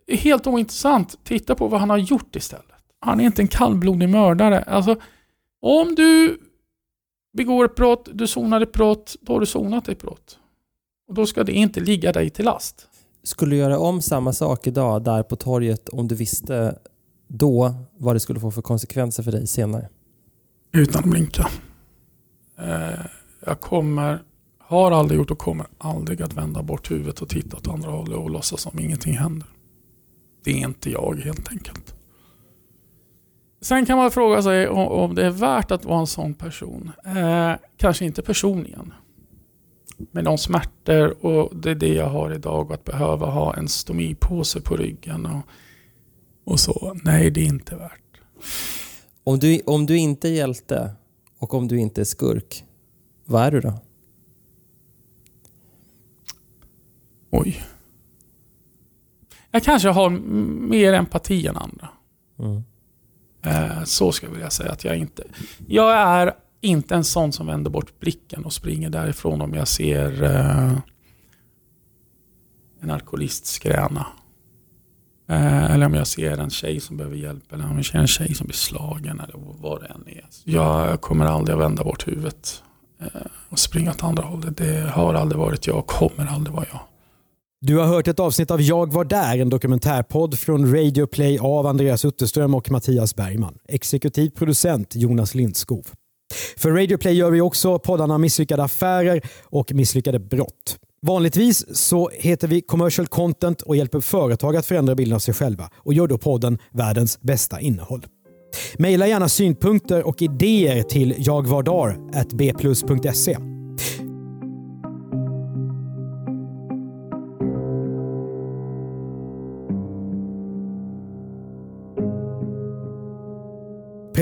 är 0.08 0.18
helt 0.18 0.48
ointressant, 0.48 1.20
titta 1.24 1.56
på 1.56 1.68
vad 1.68 1.80
han 1.80 1.90
har 1.90 1.98
gjort 1.98 2.36
istället. 2.36 2.66
Han 3.00 3.20
är 3.20 3.26
inte 3.26 3.42
en 3.42 3.48
kallblodig 3.48 4.10
mördare. 4.10 4.62
Alltså, 4.62 4.96
om 5.62 5.96
du 5.96 6.40
begår 7.34 7.66
ett 7.66 7.76
brott, 7.76 8.10
du 8.14 8.28
sonar 8.28 8.62
ett 8.62 8.72
brott, 8.72 9.16
då 9.22 9.34
har 9.34 9.40
du 9.40 9.46
sonat 9.46 9.90
ett 9.90 10.02
brott. 10.02 10.40
Och 11.08 11.14
då 11.14 11.26
ska 11.26 11.44
det 11.44 11.52
inte 11.52 11.80
ligga 11.80 12.12
dig 12.12 12.30
till 12.30 12.46
last. 12.46 12.88
Skulle 13.24 13.56
du 13.56 13.60
göra 13.60 13.80
om 13.80 14.02
samma 14.02 14.34
sak 14.34 14.68
idag 14.68 15.04
där 15.04 15.24
på 15.24 15.36
torget 15.36 15.90
om 15.90 16.08
du 16.08 16.16
visste 16.16 16.80
då 17.28 17.74
vad 17.98 18.16
det 18.16 18.20
skulle 18.20 18.40
få 18.40 18.52
för 18.52 18.62
konsekvenser 18.62 19.24
för 19.24 19.32
dig 19.32 19.48
senare? 19.48 19.90
Utan 20.72 21.04
att 21.04 21.10
blinka. 21.10 21.48
Eh, 22.60 23.06
jag 23.46 23.62
kommer, 23.62 24.24
har 24.60 24.92
aldrig 24.92 25.18
gjort 25.18 25.32
och 25.32 25.38
kommer 25.38 25.68
aldrig 25.78 26.22
att 26.22 26.34
vända 26.34 26.64
bort 26.64 26.92
huvudet 26.92 27.22
och 27.22 27.30
titta 27.30 27.58
åt 27.58 27.68
andra 27.68 27.92
hållet 27.92 28.18
och 28.18 28.30
låtsas 28.30 28.62
som 28.62 28.80
ingenting 28.80 29.18
händer. 29.18 29.48
Det 30.46 30.52
är 30.52 30.68
inte 30.68 30.90
jag 30.90 31.20
helt 31.24 31.52
enkelt. 31.52 31.96
Sen 33.62 33.86
kan 33.86 33.98
man 33.98 34.12
fråga 34.12 34.42
sig 34.42 34.68
om 34.68 35.16
det 35.16 35.26
är 35.26 35.32
värt 35.32 35.72
att 35.72 35.86
vara 35.86 36.00
en 36.00 36.08
sån 36.08 36.34
person. 36.34 36.92
Eh, 37.06 37.54
kanske 37.78 38.06
inte 38.06 38.22
personligen. 38.22 38.94
Med 40.12 40.24
de 40.24 40.38
smärtor 40.38 41.26
och 41.26 41.56
det 41.56 41.72
är 41.72 41.76
det 41.76 41.94
jag 41.94 42.10
har 42.10 42.34
idag. 42.34 42.74
Att 42.74 42.84
behöva 42.84 43.26
ha 43.26 43.56
en 43.56 43.68
stomipåse 43.68 44.62
på 44.62 44.76
ryggen 44.76 45.26
och, 45.26 45.42
och 46.44 46.60
så. 46.60 46.98
Nej, 47.04 47.32
det 47.32 47.42
är 47.42 47.46
inte 47.46 47.76
värt. 47.76 48.22
Om 49.24 49.40
du, 49.40 49.62
om 49.66 49.86
du 49.86 49.98
inte 49.98 50.30
är 50.30 50.34
hjälte 50.34 50.96
och 51.40 51.54
om 51.54 51.68
du 51.68 51.80
inte 51.80 52.02
är 52.02 52.06
skurk, 52.06 52.64
vad 53.26 53.44
är 53.44 53.52
du 53.52 53.62
då? 53.62 53.74
Oj. 57.32 57.64
Jag 59.56 59.64
kanske 59.64 59.90
har 59.90 60.10
mer 60.70 60.94
empati 60.94 61.48
än 61.48 61.58
andra. 61.58 61.90
Mm. 62.40 62.64
Eh, 63.42 63.84
så 63.84 64.12
ska 64.12 64.26
jag 64.26 64.32
vilja 64.32 64.50
säga 64.50 64.72
att 64.72 64.84
jag 64.84 64.98
inte... 64.98 65.24
Jag 65.68 65.94
är 65.94 66.34
inte 66.62 66.96
en 66.96 67.04
sån 67.04 67.32
som 67.32 67.48
vänder 67.48 67.72
bort 67.72 68.00
blicken 68.00 68.46
och 68.46 68.54
springer 68.54 68.90
därifrån 68.90 69.42
om 69.42 69.54
jag 69.54 69.68
ser 69.68 70.24
eh, 70.24 70.78
en 72.82 72.92
alkoholist 72.92 73.46
skräna. 73.46 74.08
Eh, 75.30 75.72
eller 75.72 75.86
om 75.86 75.94
jag 75.94 76.08
ser 76.08 76.38
en 76.38 76.50
tjej 76.50 76.80
som 76.80 76.98
behöver 76.98 77.18
hjälp 77.18 77.54
eller 77.54 77.70
om 77.70 77.76
jag 77.76 77.86
ser 77.86 78.00
en 78.00 78.08
tjej 78.08 78.34
som 78.36 78.48
blir 78.48 78.58
slagen 78.58 79.20
eller 79.20 79.36
vad 79.38 79.82
det 79.82 79.88
än 79.88 80.08
är. 80.08 80.26
Jag 80.44 81.02
kommer 81.02 81.26
aldrig 81.26 81.56
att 81.56 81.62
vända 81.64 81.84
bort 81.84 82.08
huvudet 82.08 82.64
eh, 83.00 83.22
och 83.50 83.60
springa 83.60 83.92
åt 83.92 84.04
andra 84.04 84.24
hållet. 84.24 84.58
Det 84.58 84.90
har 84.90 85.14
aldrig 85.14 85.40
varit 85.40 85.68
jag 85.68 85.78
och 85.78 85.88
kommer 85.88 86.26
aldrig 86.26 86.56
vara 86.56 86.66
jag. 86.72 86.80
Du 87.62 87.78
har 87.78 87.86
hört 87.86 88.08
ett 88.08 88.20
avsnitt 88.20 88.52
av 88.52 88.62
Jag 88.62 88.94
var 88.94 89.06
där, 89.06 89.38
en 89.38 89.50
dokumentärpodd 89.50 90.40
från 90.40 90.76
Radio 90.76 91.08
Play 91.08 91.40
av 91.40 91.68
Andreas 91.68 92.06
Utterström 92.06 92.56
och 92.56 92.72
Mattias 92.72 93.16
Bergman. 93.16 93.58
Exekutiv 93.68 94.30
producent 94.30 94.96
Jonas 94.96 95.36
Lindskov. 95.36 95.88
För 96.58 96.72
Radio 96.72 96.98
Play 96.98 97.14
gör 97.14 97.32
vi 97.32 97.42
också 97.42 97.80
poddarna 97.80 98.18
Misslyckade 98.18 98.64
affärer 98.64 99.22
och 99.44 99.74
Misslyckade 99.74 100.20
brott. 100.20 100.78
Vanligtvis 101.02 101.78
så 101.78 102.10
heter 102.14 102.48
vi 102.48 102.62
Commercial 102.62 103.08
Content 103.08 103.62
och 103.62 103.76
hjälper 103.76 104.00
företag 104.00 104.56
att 104.56 104.66
förändra 104.66 104.96
bilden 104.96 105.16
av 105.16 105.20
sig 105.20 105.34
själva 105.34 105.70
och 105.76 105.94
gör 105.94 106.08
då 106.08 106.18
podden 106.18 106.58
världens 106.72 107.22
bästa 107.22 107.60
innehåll. 107.60 108.06
Maila 108.80 109.08
gärna 109.08 109.30
synpunkter 109.30 110.08
och 110.08 110.22
idéer 110.22 110.84
till 110.84 111.16
jagvardar.bplus.se. 111.18 113.55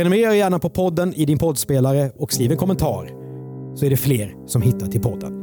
Prenumerera 0.03 0.35
gärna 0.35 0.59
på 0.59 0.69
podden 0.69 1.13
i 1.13 1.25
din 1.25 1.37
poddspelare 1.37 2.11
och 2.17 2.33
skriv 2.33 2.51
en 2.51 2.57
kommentar 2.57 3.09
så 3.75 3.85
är 3.85 3.89
det 3.89 3.97
fler 3.97 4.35
som 4.45 4.61
hittar 4.61 4.87
till 4.87 5.01
podden. 5.01 5.42